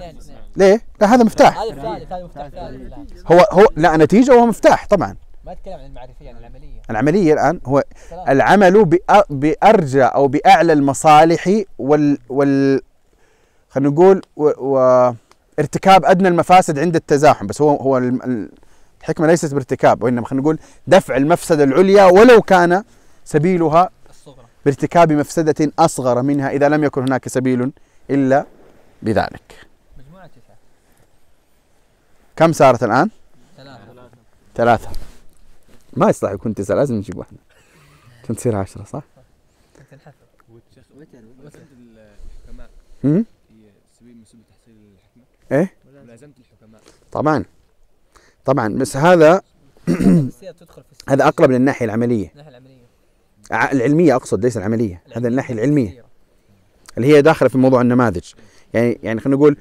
[0.09, 1.57] اثنين ليه؟ لا هذا مفتاح.
[1.59, 3.31] هذا الثالث هذا مفتاح ثالث.
[3.31, 5.15] هو هو لا نتيجة وهو مفتاح طبعا.
[5.45, 6.81] ما اتكلم عن المعرفية عن العملية.
[6.89, 7.83] العملية الآن هو
[8.29, 8.99] العمل
[9.29, 12.81] بأرجى أو بأعلى المصالح وال وال
[13.69, 14.51] خلينا نقول و...
[14.57, 15.13] و...
[15.59, 17.47] ارتكاب أدنى المفاسد عند التزاحم.
[17.47, 18.49] بس هو هو الم- ال-
[19.01, 22.83] الحكمة ليست بارتكاب وإنما خلينا نقول دفع المفسدة العليا ولو كان
[23.25, 24.45] سبيلها الصغرى.
[24.65, 27.71] بارتكاب مفسدة أصغر منها إذا لم يكن هناك سبيل
[28.09, 28.45] إلا
[29.01, 29.70] بذلك.
[32.35, 33.09] كم صارت الآن؟
[33.57, 33.79] ثلاثة.
[34.55, 34.89] ثلاثة.
[35.93, 37.37] ما يصلح يكون تسعة لازم نجيب واحدة.
[38.23, 39.03] عشان تصير عشرة صح؟
[46.03, 47.45] ملازمة الحكماء طبعا.
[48.45, 48.73] طبعا.
[48.75, 49.41] بس هذا
[51.09, 52.31] هذا أقرب للناحية العملية.
[52.31, 52.81] الناحية العملية
[53.51, 55.01] ع- العلمية أقصد ليس العملية.
[55.15, 55.87] هذا الناحية العلمية.
[55.89, 56.05] السيرة.
[56.97, 58.33] اللي هي داخلة في موضوع النماذج.
[58.73, 59.57] يعني يعني خلينا نقول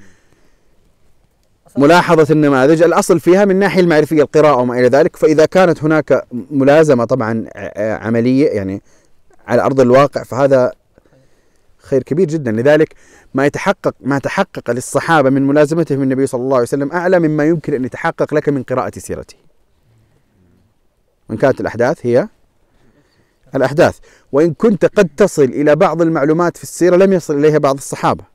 [1.77, 5.15] ملاحظة النماذج الأصل فيها من الناحية المعرفية القراءة وما إلى ذلك.
[5.15, 7.45] فإذا كانت هناك ملازمة طبعا
[7.77, 8.81] عملية يعني
[9.47, 10.71] على أرض الواقع فهذا
[11.77, 12.51] خير كبير جدا.
[12.51, 12.95] لذلك
[13.33, 17.73] ما يتحقق ما تحقق للصحابة من ملازمتهم النبي صلى الله عليه وسلم أعلى مما يمكن
[17.73, 19.35] أن يتحقق لك من قراءة سيرته.
[21.29, 22.27] وإن كانت الأحداث هي
[23.55, 23.97] الأحداث.
[24.31, 28.30] وإن كنت قد تصل إلى بعض المعلومات في السيرة لم يصل إليها بعض الصحابة.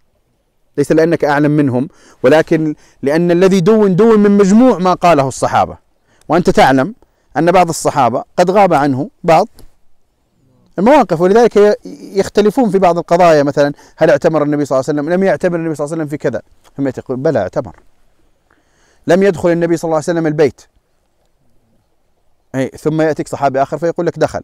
[0.78, 1.88] ليس لأنك أعلم منهم
[2.22, 5.78] ولكن لأن الذي دون دون من مجموع ما قاله الصحابة.
[6.28, 6.94] وأنت تعلم
[7.36, 9.48] أن بعض الصحابة قد غاب عنه بعض
[10.78, 11.78] المواقف ولذلك
[12.14, 13.42] يختلفون في بعض القضايا.
[13.42, 16.10] مثلا هل اعتمر النبي صلى الله عليه وسلم؟ لم يعتمر النبي صلى الله عليه وسلم
[16.10, 16.42] في كذا.
[16.78, 17.76] هم يقول بلى اعتمر.
[19.06, 20.60] لم يدخل النبي صلى الله عليه وسلم البيت.
[22.54, 24.40] أي ثم يأتيك صحابي آخر فيقول لك دخل.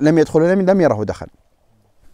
[0.00, 1.26] لم يدخل لم لم يره دخل.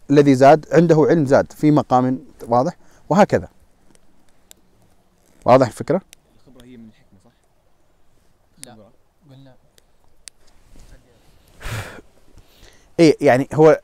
[0.09, 2.73] الذي زاد عنده علم زاد في مقام واضح.
[3.09, 3.49] وهكذا.
[5.45, 6.01] واضح الفكرة؟
[6.47, 7.31] الخبرة هي من الحكمة صح؟
[8.65, 8.77] لا.
[9.31, 9.53] قلنا.
[12.99, 13.81] إيه يعني هو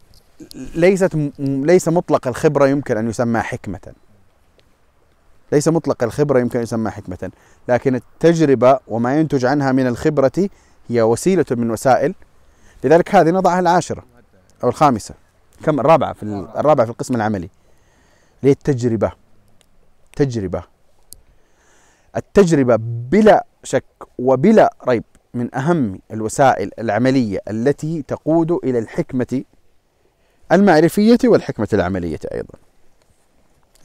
[0.55, 3.93] ليست ليس مطلق الخبرة يمكن أن يسمى حكمة.
[5.51, 7.31] ليس مطلق الخبرة يمكن أن يسمى حكمة.
[7.67, 10.49] لكن التجربة وما ينتج عنها من الخبرة
[10.89, 12.15] هي وسيلة من وسائل.
[12.83, 14.03] لذلك هذه نضعها العاشرة
[14.63, 15.15] أو الخامسة.
[15.63, 17.49] كم؟ الرابعة في ال- الرابعة في القسم العملي.
[18.43, 19.11] ليه التجربه
[20.15, 20.63] تجربة.
[22.15, 23.83] التجربة بلا شك
[24.19, 29.43] وبلا ريب من أهم الوسائل العملية التي تقود إلى الحكمة
[30.51, 32.53] المعرفية والحكمة العملية أيضا.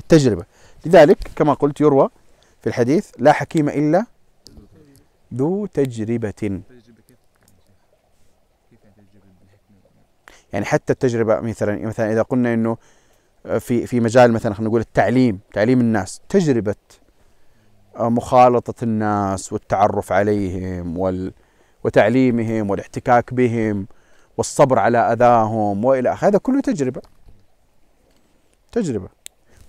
[0.00, 0.44] التجربة.
[0.86, 2.08] لذلك كما قلت يروى
[2.60, 4.06] في الحديث لا حكيم إلا
[5.34, 6.62] ذو كيف
[10.52, 12.76] يعني حتى التجربة مثلا مثلا إذا قلنا إنه
[13.58, 16.74] في في مجال مثلا خلينا نقول التعليم تعليم الناس تجربة
[18.00, 21.32] مخالطة الناس والتعرف عليهم وال
[21.84, 23.86] وتعليمهم والاحتكاك بهم
[24.36, 26.28] والصبر على أذاهم وإلى آخره.
[26.28, 27.00] هذا كله تجربة.
[28.72, 29.08] تجربة.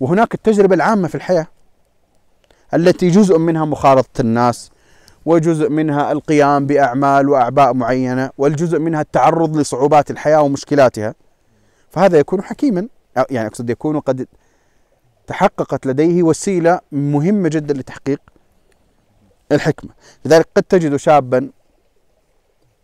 [0.00, 1.46] وهناك التجربة العامة في الحياة
[2.74, 4.70] التي جزء منها مخالطة الناس
[5.26, 11.14] وجزء منها القيام بأعمال وأعباء معينة والجزء منها التعرض لصعوبات الحياة ومشكلاتها.
[11.90, 12.88] فهذا يكون حكيما.
[13.30, 14.26] يعني أقصد يكون قد
[15.26, 18.20] تحققت لديه وسيلة مهمة جدا لتحقيق
[19.52, 19.90] الحكمة.
[20.24, 21.50] لذلك قد تجد شابا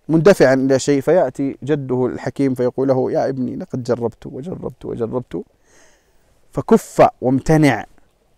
[0.09, 5.43] مندفعا إلى شيء فيأتي جده الحكيم فيقول له يا ابني لقد جربت وجربت وجربت
[6.53, 7.85] فكف وامتنع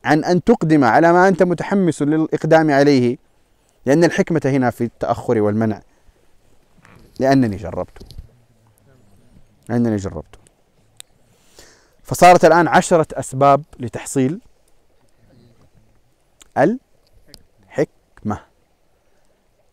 [0.05, 3.17] عن أن تقدم على ما أنت متحمس للإقدام عليه
[3.87, 5.83] لأن الحكمة هنا في التأخر والمنع.
[7.21, 8.03] لأنني جربت.
[9.69, 10.39] لأنني جربت.
[12.09, 14.41] فصارت الآن عشرة أسباب لتحصيل
[16.59, 18.41] الحكمة.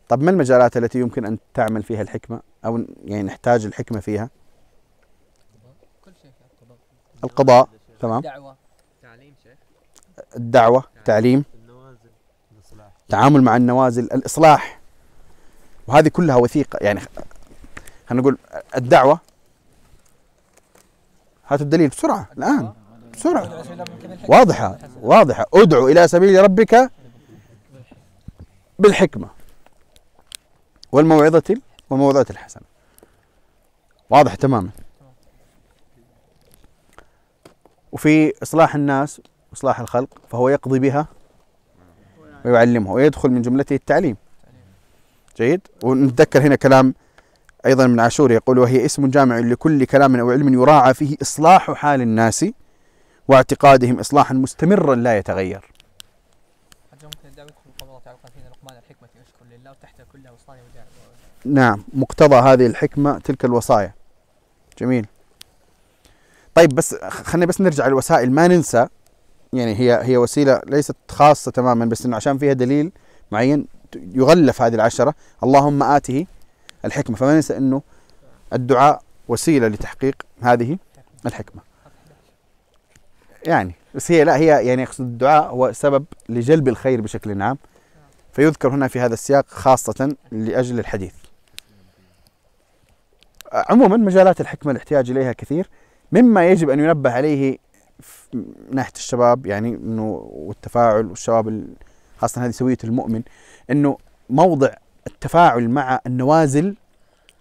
[0.10, 4.30] طب ما المجالات التي يمكن أن تعمل فيها الحكمة أو يعني نحتاج الحكمة فيها؟
[7.24, 7.70] القضاء
[8.00, 8.22] تمام.
[8.22, 8.56] دعوة
[9.02, 9.58] تعليم شيخ.
[10.36, 11.46] الدعوة تعليم.
[11.54, 12.10] النوازل
[12.52, 14.80] الاصلاح التعامل مع النوازل الإصلاح.
[15.88, 17.00] وهذه كلها وثيقة يعني
[18.08, 18.38] خلينا نقول
[18.78, 19.20] الدعوة
[21.48, 22.74] هاتوا الدليل بسرعة الآن
[23.14, 23.64] بسرعة.
[24.30, 25.46] واضحة واضحة.
[25.54, 26.92] ادعو إلى سبيل ربك
[28.80, 29.28] بالحكمة
[30.92, 32.64] والموعظة ال- والموعظه الحسنة.
[34.10, 34.70] واضح تماما.
[37.92, 39.22] وفي إصلاح الناس
[39.54, 41.08] إصلاح الخلق فهو يقضي بها
[42.46, 44.18] ويعلمه ويدخل من جملته التعليم.
[45.38, 46.94] جيد؟ ونتذكر هنا كلام
[47.66, 52.02] أيضا من عاشور يقول وهي اسم جامع لكل كلام أو علم يراعى فيه إصلاح حال
[52.02, 52.46] الناس
[53.28, 55.72] واعتقادهم إصلاحا مستمرا لا يتغير.
[61.46, 63.94] نعم مقتضى هذه الحكمة تلك الوصايا.
[64.80, 65.06] جميل.
[66.56, 68.88] طيب بس خلينا بس نرجع للوسائل ما ننسى
[69.54, 72.92] يعني هي هي وسيلة ليست خاصة تماما بس إنه عشان فيها دليل
[73.32, 75.16] معين يغلف هذه العشرة.
[75.44, 76.26] اللهم آته
[76.86, 77.16] الحكمة.
[77.16, 77.82] فما ننسى أنه
[78.54, 80.78] الدعاء وسيلة لتحقيق هذه
[81.26, 81.62] الحكمة.
[83.46, 87.58] يعني بس هي لا هي يعني أقصد الدعاء هو سبب لجلب الخير بشكل عام.
[88.34, 91.14] فيذكر هنا في هذا السياق خاصة لأجل الحديث.
[93.54, 95.70] عموما مجالات الحكمة الاحتياج إليها كثير.
[96.12, 97.58] مما يجب أن ينبه عليه
[98.72, 101.74] ناحية الشباب يعني أنه والتفاعل والشباب ال-
[102.18, 103.22] خاصة هذه سوية المؤمن
[103.70, 103.98] أنه
[104.30, 104.74] موضع
[105.08, 106.76] التفاعل مع النوازل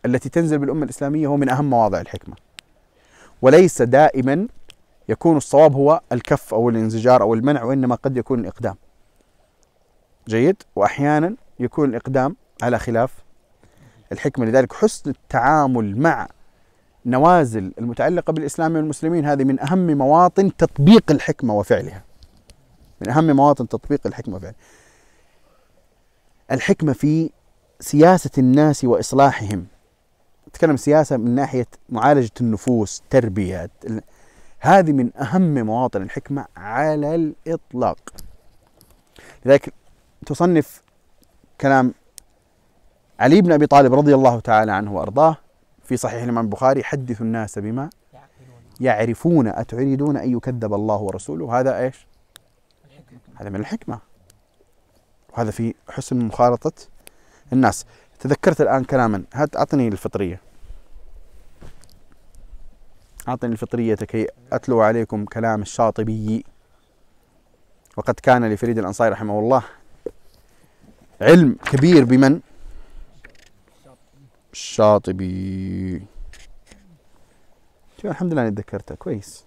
[0.06, 2.36] التي تنزل بالأمة الإسلامية هو من أهم مواضع الحكمة.
[3.42, 4.48] وليس دائما
[5.08, 8.74] يكون الصواب هو الكف أو الانزجار أو المنع وإنما قد يكون الإقدام.
[10.28, 13.14] جيد؟ وأحيانا يكون الإقدام على خلاف
[14.12, 14.46] الحكمة.
[14.46, 16.28] لذلك حسن التعامل مع
[17.06, 22.04] نوازل المتعلقة بالإسلام والمسلمين هذه من أهم مواطن تطبيق الحكمة وفعلها.
[23.00, 24.54] من أهم مواطن تطبيق الحكمة وفعلها.
[26.52, 27.30] الحكمة في
[27.80, 29.66] سياسة الناس وإصلاحهم.
[30.48, 33.70] نتكلم سياسة من ناحية معالجة النفوس تربية.
[34.60, 37.98] هذه من أهم مواطن الحكمة على الإطلاق.
[39.44, 39.74] لذلك
[40.26, 40.82] تصنف
[41.60, 41.94] كلام
[43.20, 45.36] علي بن أبي طالب رضي الله تعالى عنه وأرضاه
[45.84, 47.90] في صحيح الإمام البخاري حدثوا الناس بما
[48.80, 53.98] يعرفون اتريدون أن يكذب الله ورسوله؟ هذا؟ الحكمة هذا من الحكمة.
[55.32, 56.72] وهذا في حسن مخالطة
[57.52, 57.84] الناس.
[58.20, 59.24] تذكرت الآن كلاما.
[59.34, 60.40] هات أعطني الفطرية.
[63.28, 66.44] أعطني الفطرية كي أتلو عليكم كلام الشاطبي.
[67.96, 69.62] وقد كان لفريد الأنصاري رحمه الله
[71.20, 72.40] علم كبير بمن؟
[74.52, 76.02] الشاطبي.
[78.04, 79.44] الحمد لله أني تذكرتها كويس.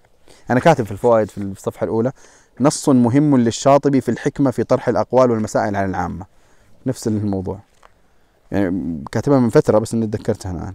[0.50, 2.12] أنا كاتب في الفوائد في الصفحة الأولى.
[2.60, 6.26] نص مهم للشاطبي في الحكمة في طرح الأقوال والمسائل على العامة.
[6.86, 7.60] نفس الموضوع.
[8.52, 10.74] يعني كاتبها من فترة بس إني تذكرتها الآن.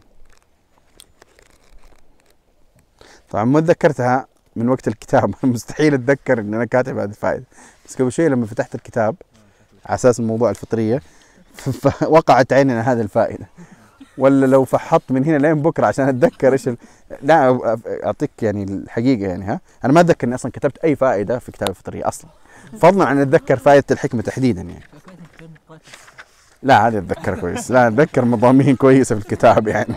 [3.31, 5.35] طبعا ما تذكرتها من وقت الكتاب.
[5.43, 7.45] مستحيل أتذكر إن أنا كاتب هذه الفائدة.
[7.87, 9.16] بس قبل شوي لما فتحت الكتاب
[9.87, 11.03] على أساس الموضوع الفطرية
[11.83, 13.47] فوقعت على هذه الفائدة.
[14.18, 16.77] ولا لو فحطت من هنا لين بكرة عشان أتذكر إيش ال...
[17.23, 17.59] لا
[18.05, 19.61] أعطيك يعني الحقيقة يعني ها.
[19.85, 22.31] أنا ما أتذكر إني أصلا كتبت أي فائدة في كتاب الفطرية أصلا.
[22.79, 24.85] فضلا عن أتذكر فائدة الحكمة تحديدا يعني.
[26.63, 27.71] لا هذه اتذكر كويس.
[27.71, 29.95] لا أتذكر مضامين كويسة في الكتاب يعني.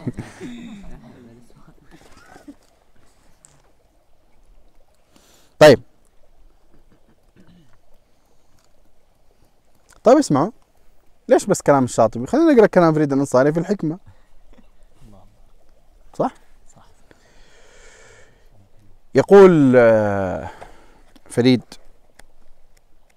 [5.59, 5.81] طيب.
[10.03, 10.51] طيب اسمعوا.
[11.29, 13.99] ليش بس كلام الشاطبي؟ خلينا نقرأ كلام فريد الأنصاري في الحكمة.
[16.13, 16.33] صح
[16.75, 16.85] صح.
[19.15, 20.49] يقول آه،
[21.29, 21.61] فريد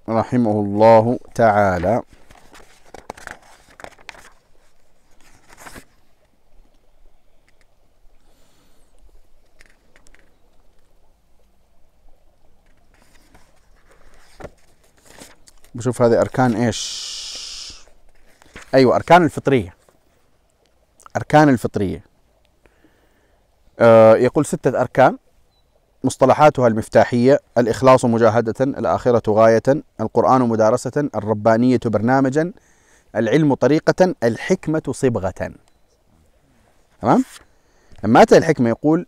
[0.08, 2.02] رحمه الله تعالى
[15.78, 17.86] بشوف هذه أركان إيش؟
[18.74, 19.74] أيوه أركان الفطرية.
[21.16, 22.04] أركان الفطرية.
[23.80, 25.18] آه يقول ستة أركان.
[26.04, 29.62] مصطلحاتها المفتاحية الإخلاص مجاهدة الآخرة غاية
[30.00, 32.52] القرآن مدارسة الربانية برنامجا
[33.16, 35.34] العلم طريقة الحكمة صبغة.
[37.00, 37.24] تمام؟
[38.04, 39.06] لما أتى الحكمة يقول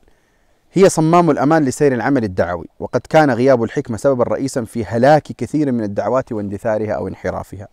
[0.73, 5.73] هي صمام الأمان لسير العمل الدعوي وقد كان غياب الحكمة سببا رئيسا في هلاك كثير
[5.73, 7.69] من الدعوات واندثارها أو انحرافها.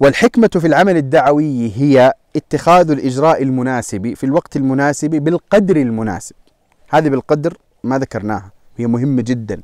[0.00, 6.36] والحكمة في العمل الدعوي هي اتخاذ الإجراء المناسب في الوقت المناسب بالقدر المناسب.
[6.90, 9.60] هذه بالقدر ما ذكرناها هي مهمة جدا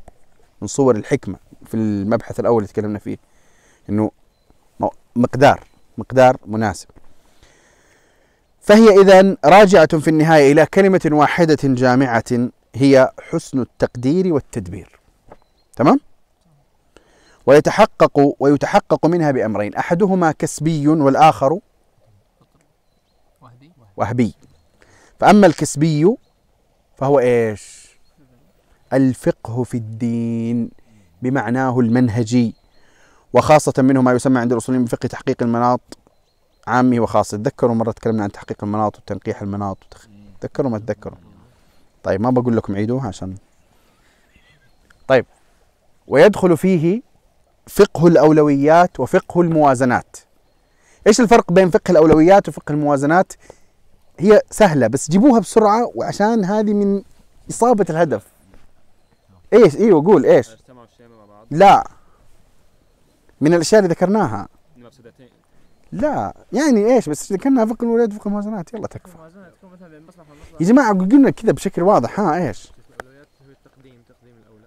[0.62, 3.16] من صور الحكمة في المبحث الأول اللي تكلمنا فيه
[3.90, 4.10] أنه
[5.16, 5.64] مقدار
[5.98, 6.88] مقدار مناسب.
[8.68, 12.24] فهي إذا راجعة في النهاية إلى كلمة واحدة جامعة
[12.74, 15.00] هي حسن التقدير والتدبير.
[15.76, 16.00] تمام؟
[17.46, 19.74] ويتحقق ويتحقق منها بأمرين.
[19.74, 21.58] أحدهما كسبي والآخر
[23.96, 24.34] وهبي.
[25.20, 26.16] فأما الكسبي
[26.96, 27.88] فهو إيش؟
[28.92, 30.70] الفقه في الدين
[31.22, 32.54] بمعناه المنهجي.
[33.32, 35.98] وخاصة منه ما يسمى عند الأصوليين بفقه تحقيق المناط.
[36.68, 39.78] عامي وخاصة تذكروا مرة تكلمنا عن تحقيق المناط وتنقيح المناط
[40.40, 41.18] تذكروا ما تذكروا.
[42.02, 43.34] طيب ما بقول لكم عيدوها عشان
[45.08, 45.26] طيب
[46.06, 47.02] ويدخل فيه
[47.68, 50.16] فقه الأولويات وفقه الموازنات.
[51.06, 53.32] إيش الفرق بين فقه الأولويات وفقه الموازنات؟
[54.18, 57.02] هي سهلة بس جيبوها بسرعة وعشان هذه من
[57.50, 58.26] إصابة الهدف.
[59.52, 60.24] إيش؟ إيوه قول
[61.26, 61.46] بعض.
[61.50, 61.90] لا.
[63.40, 64.48] من الأشياء اللي ذكرناها.
[65.92, 69.16] لا يعني إيش بس ذكرناها فقه الأولويات وفقه الموازنات يلا تكفى.
[70.60, 74.64] يا جماعة قلنا كذا بشكل واضح ها التقديم تقديم الاولى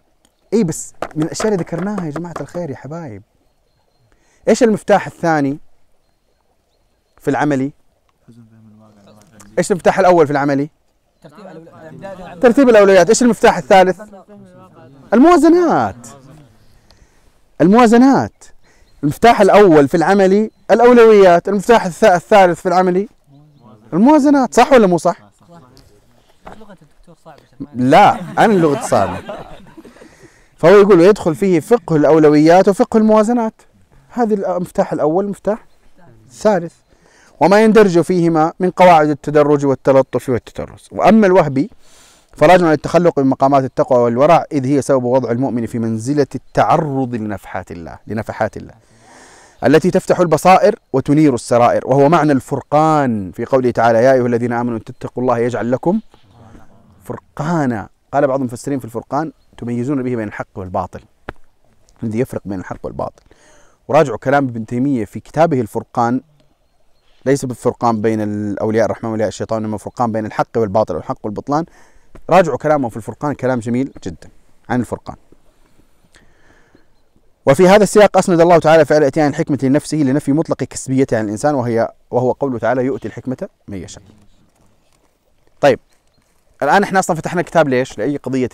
[0.53, 3.23] إي بس من الأشياء اللي ذكرناها يا جماعة الخير يا حبايب.
[4.47, 5.59] إيش المفتاح الثاني
[7.17, 7.71] في العملي؟
[9.57, 10.69] إيش المفتاح الأول في العملي؟
[12.41, 13.09] ترتيب الأولويات.
[13.09, 14.01] إيش المفتاح الثالث؟
[15.13, 16.07] الموازنات.
[17.61, 18.45] الموازنات.
[19.03, 23.07] المفتاح الأول في العملي الأولويات المفتاح الث- الثالث في العملي.
[23.93, 25.17] الموازنات صح ولا مو صح؟
[26.59, 27.41] لغة الدكتور صعبة
[27.75, 29.17] لا أنا اللغة صعبة.
[30.57, 33.53] فهو يقول يدخل فيه فقه الأولويات وفقه الموازنات.
[34.09, 35.65] هذه المفتاح الأول المفتاح
[36.29, 36.73] الثالث.
[37.39, 40.89] وما يندرج فيهما من قواعد التدرج والتلطف والتترس.
[40.91, 41.69] وأما الوهبي
[42.37, 47.71] فراجع على التخلق بمقامات التقوى والورع إذ هي سبب وضع المؤمن في منزلة التعرض لنفحات
[47.71, 48.73] الله لنفحات الله.
[49.65, 54.77] التي تفتح البصائر وتنير السرائر وهو معنى الفرقان في قوله تعالى يا أيها الذين آمنوا
[54.77, 55.99] ان تتقوا الله يجعل لكم
[57.03, 57.89] فرقانا.
[58.13, 61.01] قال بعض المفسرين في الفرقان تميزون به بين الحق والباطل.
[62.03, 63.23] الذي يفرق بين الحق والباطل.
[63.87, 66.21] وراجعوا كلام ابن تيمية في كتابه الفرقان
[67.25, 71.65] ليس بالفرقان بين الأولياء الرحمن وأولياء الشيطان إنما فرقان بين الحق والباطل والحق والبطلان.
[72.29, 74.29] راجعوا كلامه في الفرقان كلام جميل جدا
[74.69, 75.15] عن الفرقان.
[77.45, 81.55] وفي هذا السياق أسند الله تعالى فعل إتيان الحكمة لنفسه لنفي مطلق كسبيتها عن الإنسان
[81.55, 84.03] وهي وهو قوله تعالى يؤتي الحكمة من يشاء
[85.61, 85.79] طيب
[86.63, 88.49] الآن إحنا أصلا فتحنا كتاب ليش؟ لأي قضية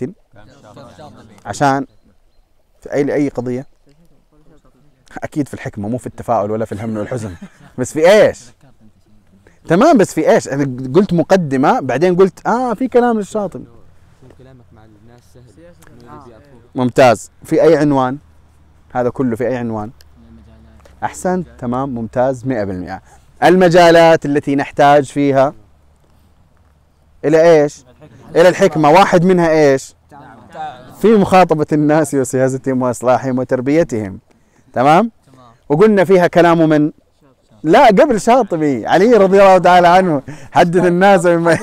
[1.46, 1.86] عشان
[2.80, 3.66] في أي لأي قضية
[5.22, 7.34] أكيد في الحكمة مو في التفاؤل ولا في الهم والحزن
[7.78, 8.38] بس في إيش؟
[9.68, 13.58] تمام بس في إيش؟ أنا قلت مقدمة بعدين قلت آه في كلام للشاطئ.
[16.74, 18.18] ممتاز في أي عنوان
[18.92, 19.90] هذا كله في أي عنوان؟
[21.04, 23.00] أحسن تمام ممتاز 100%
[23.44, 25.54] المجالات التي نحتاج فيها
[27.24, 27.84] إلى إيش؟
[28.36, 28.90] إلى الحكمة.
[28.90, 29.94] واحد منها إيش؟
[31.00, 34.18] في مخاطبة الناس وسياستهم وإصلاحهم وتربيتهم.
[34.72, 35.52] تمام؟ تمام.
[35.68, 36.92] وقلنا فيها كلام من
[37.62, 40.22] لا قبل شاطبي علي رضي الله تعالى عنه
[40.52, 41.58] حدث الناس بما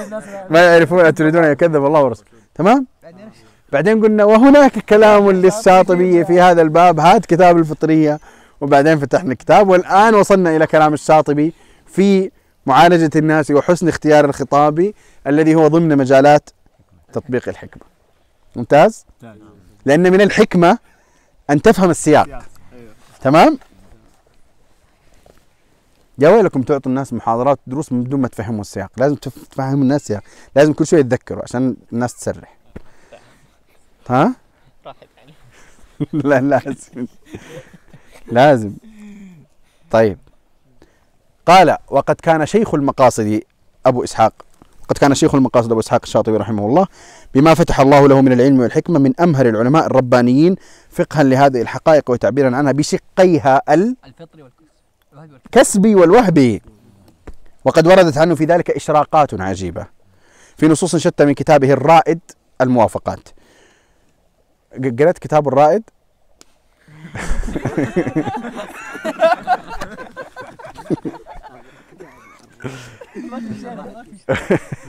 [0.49, 2.29] ما يعرفون تريدون أن يكذب الله ورسوله.
[2.55, 2.87] تمام؟
[3.71, 8.19] بعدين قلنا وهناك كلام للشاطبي في هذا الباب هات كتاب الفطرية.
[8.61, 11.53] وبعدين فتحنا الكتاب والآن وصلنا إلى كلام الشاطبي
[11.87, 12.31] في
[12.65, 14.93] معالجة الناس وحسن اختيار الخطاب
[15.27, 16.49] الذي هو ضمن مجالات
[17.13, 17.83] تطبيق الحكمة.
[18.55, 19.05] ممتاز؟
[19.85, 20.77] لأن من الحكمة
[21.49, 22.43] أن تفهم السياق.
[23.21, 23.57] تمام؟
[26.19, 28.91] يا ويلكم تعطوا الناس محاضرات دروس من دون ما تفهموا السياق.
[28.97, 30.21] لازم تف- تفهموا الناس السياق
[30.55, 32.55] لازم كل شوي يتذكروا عشان الناس تسرح.
[34.09, 34.35] ها؟
[36.13, 37.07] لا لازم.
[38.27, 38.73] لازم.
[39.91, 40.17] طيب.
[41.45, 43.41] قال وقد كان شيخ المقاصد
[43.85, 44.33] أبو إسحاق
[44.87, 46.87] قد كان شيخ المقاصد أبو إسحاق الشاطبي رحمه الله
[47.33, 50.55] بما فتح الله له من العلم والحكمة من أمهر العلماء الربانيين
[50.89, 54.65] فقها لهذه الحقائق وتعبيرا عنها بشقيها الفطري والكسب.
[55.13, 55.45] الوهبي والكسب.
[55.45, 56.61] الكسبي والوهبي.
[57.65, 59.87] وقد وردت عنه في ذلك إشراقات عجيبة
[60.57, 62.19] في نصوص شتى من كتابه الرائد
[62.61, 63.29] الموافقات.
[64.83, 65.83] ق- قرأت كتاب الرائد.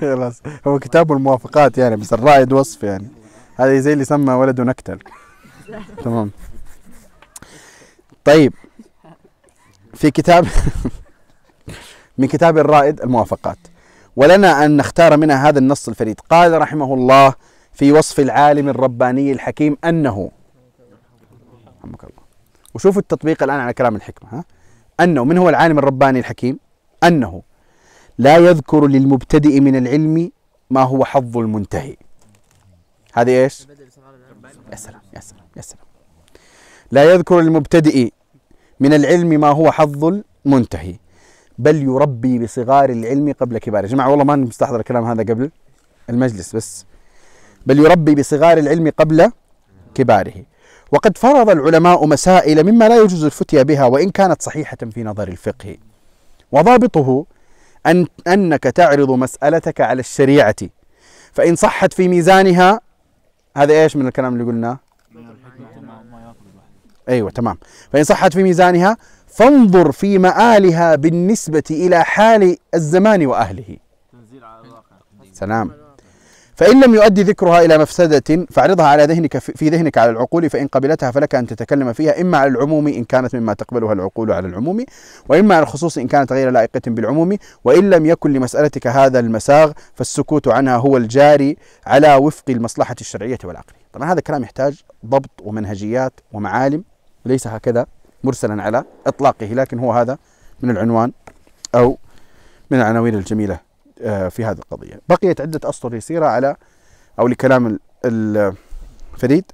[0.01, 0.43] خلاص.
[0.67, 3.09] هو كتاب الموافقات يعني بس الرائد وصف يعني.
[3.57, 4.99] هذا زي اللي سمى ولده نكتل.
[6.05, 6.31] تمام.
[8.25, 8.53] طيب.
[9.95, 10.47] في كتاب
[12.19, 13.59] من كتاب الرائد الموافقات.
[14.17, 16.21] ولنا أن نختار منها هذا النص الفريد.
[16.31, 17.35] قال رحمه الله
[17.77, 20.31] في وصف العالم الرباني الحكيم أنه
[21.79, 22.23] رحمك الله.
[22.75, 24.45] وشوفوا التطبيق الآن على كلام الحكمة ها؟
[25.01, 26.59] أنه من هو العالم الرباني الحكيم؟
[27.05, 27.43] أنه
[28.19, 30.31] لا يذكر للمبتدئ من العلم
[30.71, 31.97] ما هو حظ المنتهي.
[33.13, 33.51] هذه العلم.
[34.71, 35.85] يا سلام يا سلام يا سلام.
[36.91, 38.11] لا يذكر المبتدئ
[38.81, 40.97] من العلم ما هو حظ المنتهي
[41.59, 43.83] بل يربي بصغار العلم قبل كباره.
[43.83, 45.51] يا جماعة والله ما مستحضر الكلام هذا قبل
[46.11, 46.87] المجلس بس
[47.67, 49.33] بل يربي بصغار العلم قبل
[49.95, 50.45] كباره.
[50.93, 55.77] وقد فرض العلماء مسائل مما لا يجوز الفتيا بها وإن كانت صحيحة في نظر الفقه.
[56.53, 57.27] وضابطه
[57.87, 60.57] أن أنك تعرض مسألتك على الشريعة.
[61.33, 62.81] فإن صحت في ميزانها
[63.57, 64.79] هذا إيش من الكلام اللي قلناه؟
[67.09, 67.59] أيوه تمام.
[67.93, 68.97] فإن صحت في ميزانها
[69.27, 73.77] فانظر في مآلها بالنسبة إلى حال الزمان وأهله.
[75.33, 75.86] سلام.
[76.57, 81.11] فإن لم يؤدي ذكرها إلى مفسدة فاعرضها على ذهنك في ذهنك على العقول فإن قبلتها
[81.11, 84.85] فلك أن تتكلم فيها إما على العموم إن كانت مما تقبلها العقول على العموم
[85.29, 90.49] وإما على الخصوص إن كانت غير لائقة بالعموم وإن لم يكن لمسألتك هذا المساغ فالسكوت
[90.49, 93.81] عنها هو الجاري على وفق المصلحة الشرعية والعقلية.
[93.93, 96.85] طبعا هذا الكلام يحتاج ضبط ومنهجيات ومعالم
[97.27, 97.87] وليس هكذا
[98.25, 100.19] مرسلا على إطلاقه لكن هو هذا
[100.61, 101.13] من العنوان
[101.75, 101.99] أو
[102.71, 103.59] من العناوين الجميلة.
[104.05, 105.01] في هذه القضية.
[105.09, 106.57] بقيت عدة أسطر يسيرة على
[107.19, 108.55] أو لكلام ال- ال-
[109.19, 109.45] فريد.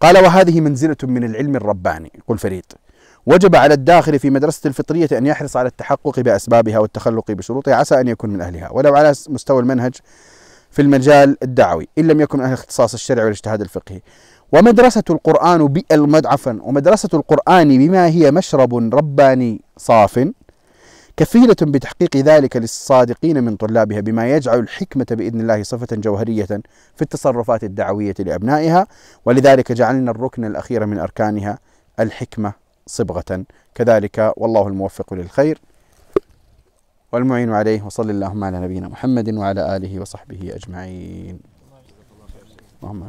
[0.00, 2.12] قال وهذه منزلة من العلم الرباني.
[2.14, 2.64] يقول فريد
[3.26, 7.74] وجب على الداخل في مدرسة الفطرية أن يحرص على التحقق بأسبابها والتخلق بشروطها.
[7.74, 8.70] عسى أن يكون من أهلها.
[8.72, 9.94] ولو على مستوى المنهج
[10.70, 14.00] في المجال الدعوي إن لم يكن أهل اختصاص الشرع والاجتهاد الفقهي.
[14.52, 15.60] ومدرسة القرآن
[16.26, 20.28] عفوا ومدرسة القرآن بما هي مشرب رباني صاف.
[21.16, 26.44] كفيلة بتحقيق ذلك للصادقين من طلابها بما يجعل الحكمة بإذن الله صفة جوهرية
[26.96, 28.86] في التصرفات الدعوية لأبنائها
[29.24, 31.58] ولذلك جعلنا الركن الأخير من أركانها
[32.00, 32.52] الحكمة
[32.86, 33.44] صبغة.
[33.74, 35.58] كذلك والله الموفق للخير.
[37.12, 41.40] والمعين عليه وصل اللهم على نبينا محمد وعلى آله وصحبه أجمعين.
[42.82, 43.04] اللهم